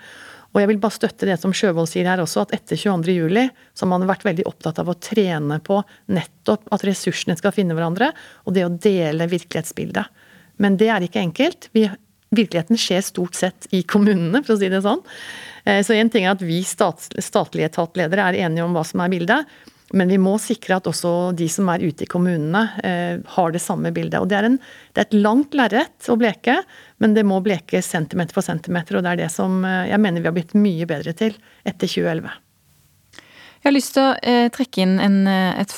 [0.52, 3.86] Og jeg vil bare støtte det som Sjøvold sier her også, at etter 22.07 så
[3.86, 5.78] har man vært veldig opptatt av å trene på
[6.12, 8.10] nettopp at ressursene skal finne hverandre,
[8.44, 10.12] og det å dele virkelighetsbildet.
[10.60, 11.70] Men det er ikke enkelt.
[11.72, 11.86] Vi,
[12.32, 15.02] virkeligheten skjer stort sett i kommunene, for å si det sånn.
[15.64, 19.12] Eh, så en ting er at vi statlige etatledere er enige om hva som er
[19.12, 19.52] bildet.
[19.92, 23.60] Men vi må sikre at også de som er ute i kommunene, eh, har det
[23.60, 24.22] samme bildet.
[24.22, 24.56] Og det er, en,
[24.92, 26.62] det er et langt lerret å bleke,
[27.02, 28.96] men det må blekes centimeter for centimeter.
[28.96, 31.36] Og det er det som eh, jeg mener vi har blitt mye bedre til
[31.68, 32.32] etter 2011.
[33.62, 35.72] Jeg har lyst til å eh, trekke inn en, et,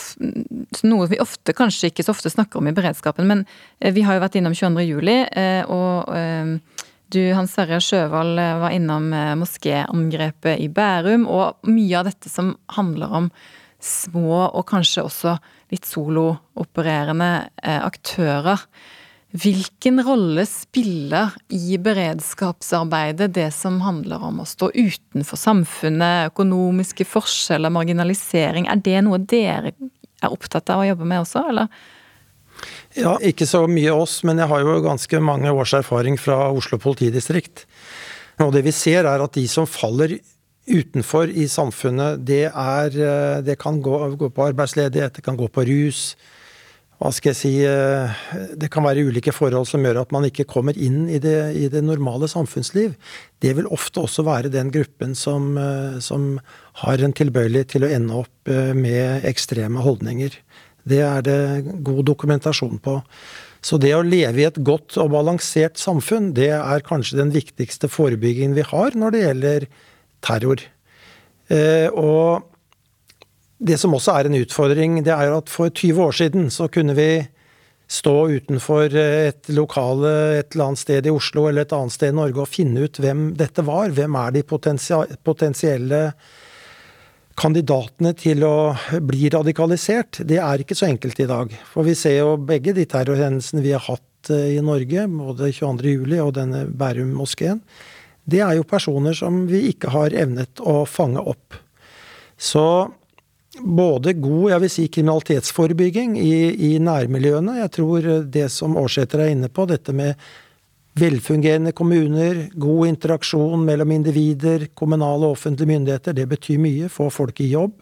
[0.88, 3.44] noe vi ofte, kanskje ikke så ofte snakker om i beredskapen, men
[3.76, 4.86] vi har jo vært innom 22.
[4.88, 6.54] juli, eh, og eh,
[7.14, 12.32] du, Hans Sverre Sjøvald, eh, var innom eh, moskéangrepet i Bærum, og mye av dette
[12.32, 13.30] som handler om
[13.84, 15.36] små og kanskje også
[15.72, 17.30] litt soloopererende
[17.62, 18.64] eh, aktører.
[19.34, 27.72] Hvilken rolle spiller i beredskapsarbeidet det som handler om å stå utenfor samfunnet, økonomiske forskjeller,
[27.74, 28.68] marginalisering?
[28.70, 31.82] Er det noe dere er opptatt av å jobbe med også, eller?
[32.94, 36.78] Ja, ikke så mye oss, men jeg har jo ganske mange års erfaring fra Oslo
[36.78, 37.64] politidistrikt.
[38.38, 40.14] Og det vi ser er at de som faller
[40.70, 45.50] utenfor i samfunnet, det er eh, Det kan gå, gå på arbeidsledighet, det kan gå
[45.50, 46.14] på rus.
[47.00, 48.24] Hva skal jeg si eh,
[48.60, 51.68] Det kan være ulike forhold som gjør at man ikke kommer inn i det, i
[51.72, 52.94] det normale samfunnsliv.
[53.42, 56.38] Det vil ofte også være den gruppen som, eh, som
[56.84, 60.34] har en tilbøyelighet til å ende opp med ekstreme holdninger.
[60.84, 61.40] Det er det
[61.86, 62.98] god dokumentasjon på.
[63.64, 67.88] Så det å leve i et godt og balansert samfunn, det er kanskje den viktigste
[67.88, 69.66] forebyggingen vi har når det gjelder
[70.24, 70.64] terror.
[71.48, 72.44] Eh, og
[73.64, 76.96] det som også er en utfordring, det er at for 20 år siden så kunne
[76.98, 77.08] vi
[77.90, 82.16] stå utenfor et lokale et eller annet sted i Oslo eller et annet sted i
[82.16, 83.92] Norge og finne ut hvem dette var.
[83.92, 86.00] Hvem er de potensielle
[87.38, 88.56] kandidatene til å
[89.02, 91.54] bli radikalisert, det er ikke så enkelt i dag.
[91.72, 96.14] For vi ser jo begge de terrorhendelsene vi har hatt eh, i Norge, både 22.07.
[96.22, 97.62] og denne Bærum-moskeen.
[98.24, 101.58] Det er jo personer som vi ikke har evnet å fange opp.
[102.40, 102.64] Så
[103.60, 106.34] både god jeg vil si, kriminalitetsforebygging i,
[106.68, 110.18] i nærmiljøene Jeg tror det som Aarsæter er inne på, dette med
[110.94, 116.86] Velfungerende kommuner, god interaksjon mellom individer, kommunale og offentlige myndigheter, det betyr mye.
[116.86, 117.80] Få folk i jobb.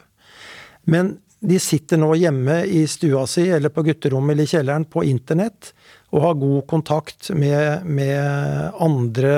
[0.88, 5.04] Men de sitter nå hjemme i stua si eller på gutterommet eller i kjelleren på
[5.04, 5.74] internett
[6.14, 9.34] og har god kontakt med, med andre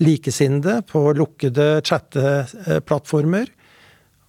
[0.00, 3.50] likesinnede på lukkede chatteplattformer.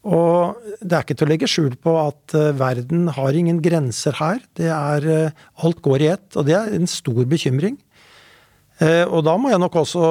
[0.05, 4.17] Og det er ikke til å legge skjul på at eh, verden har ingen grenser
[4.19, 4.37] her.
[4.57, 7.79] Det er eh, Alt går i ett, og det er en stor bekymring.
[8.83, 10.05] Eh, og da må jeg nok også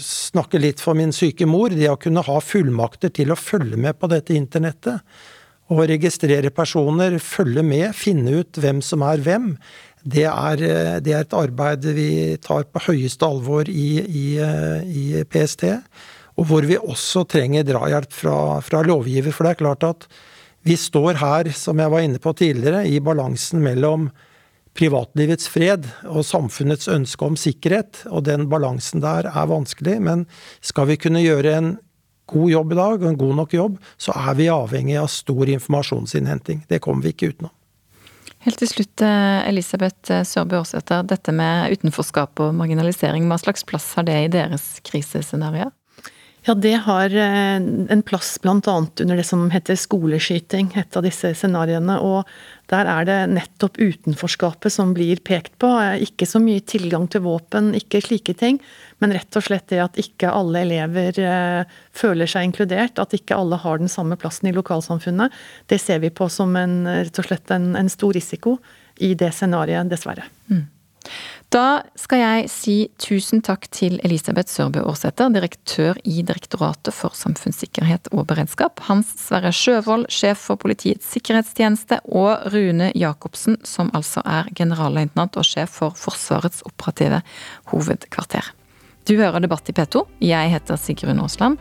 [0.00, 1.74] snakke litt for min syke mor.
[1.76, 5.04] Det å kunne ha fullmakter til å følge med på dette internettet.
[5.72, 9.52] Og registrere personer, følge med, finne ut hvem som er hvem.
[10.04, 10.60] Det er,
[11.00, 12.08] det er et arbeid vi
[12.44, 14.26] tar på høyeste alvor i, i,
[14.84, 15.64] i, PST.
[16.40, 19.34] Og hvor vi også trenger drahjelp fra, fra lovgiver.
[19.34, 20.06] For det er klart at
[20.64, 24.08] vi står her, som jeg var inne på tidligere, i balansen mellom
[24.74, 30.00] privatlivets fred og samfunnets ønske om sikkerhet, og den balansen der er vanskelig.
[30.02, 30.24] Men
[30.64, 31.74] skal vi kunne gjøre en
[32.30, 35.52] god jobb i dag, og en god nok jobb, så er vi avhengig av stor
[35.52, 36.64] informasjonsinnhenting.
[36.70, 37.52] Det kommer vi ikke utenom.
[38.44, 41.04] Helt til slutt, eh, Elisabeth eh, Sørbø Aarsæter.
[41.08, 45.72] Dette med utenforskap og marginalisering, hva slags plass har det i deres krisescenarioer?
[46.46, 47.56] Ja, det har eh,
[47.88, 48.86] en plass bl.a.
[49.00, 51.96] under det som heter skoleskyting, et av disse scenarioene.
[52.04, 52.28] Og
[52.68, 55.70] der er det nettopp utenforskapet som blir pekt på.
[56.04, 58.60] Ikke så mye tilgang til våpen, ikke slike ting,
[59.00, 63.00] men rett og slett det at ikke alle elever eh, føler seg inkludert.
[63.00, 65.32] At ikke alle har den samme plassen i lokalsamfunnet.
[65.72, 68.58] Det ser vi på som en, rett og slett en, en stor risiko
[69.00, 70.28] i det scenarioet, dessverre.
[70.52, 70.66] Mm.
[71.54, 78.10] Da skal jeg si tusen takk til Elisabeth Sørbø Aarsæter, direktør i Direktoratet for samfunnssikkerhet
[78.10, 84.50] og beredskap, Hans Sverre Sjøvold, sjef for Politiets sikkerhetstjeneste, og Rune Jacobsen, som altså er
[84.58, 87.22] generalløytnant og sjef for Forsvarets operative
[87.70, 88.50] hovedkvarter.
[89.04, 90.00] Du hører Debatt i P2.
[90.24, 91.58] Jeg heter Sigrun Aasland.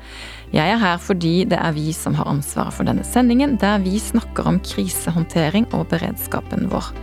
[0.55, 3.97] Jeg er her fordi det er vi som har ansvaret for denne sendingen, der vi
[3.99, 6.93] snakker om krisehåndtering og beredskapen vår.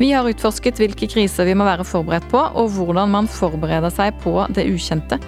[0.00, 4.18] Vi har utforsket hvilke kriser vi må være forberedt på, og hvordan man forbereder seg
[4.24, 5.20] på det ukjente.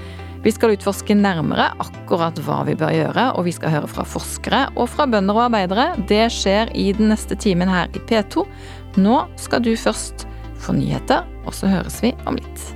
[0.42, 4.64] Vi skal utforske nærmere akkurat hva vi bør gjøre, og vi skal høre fra forskere
[4.74, 5.92] og fra bønder og arbeidere.
[6.10, 8.42] Det skjer i den neste timen her i P2.
[8.98, 10.26] Nå skal du først
[10.58, 12.75] få nyheter, og så høres vi om litt.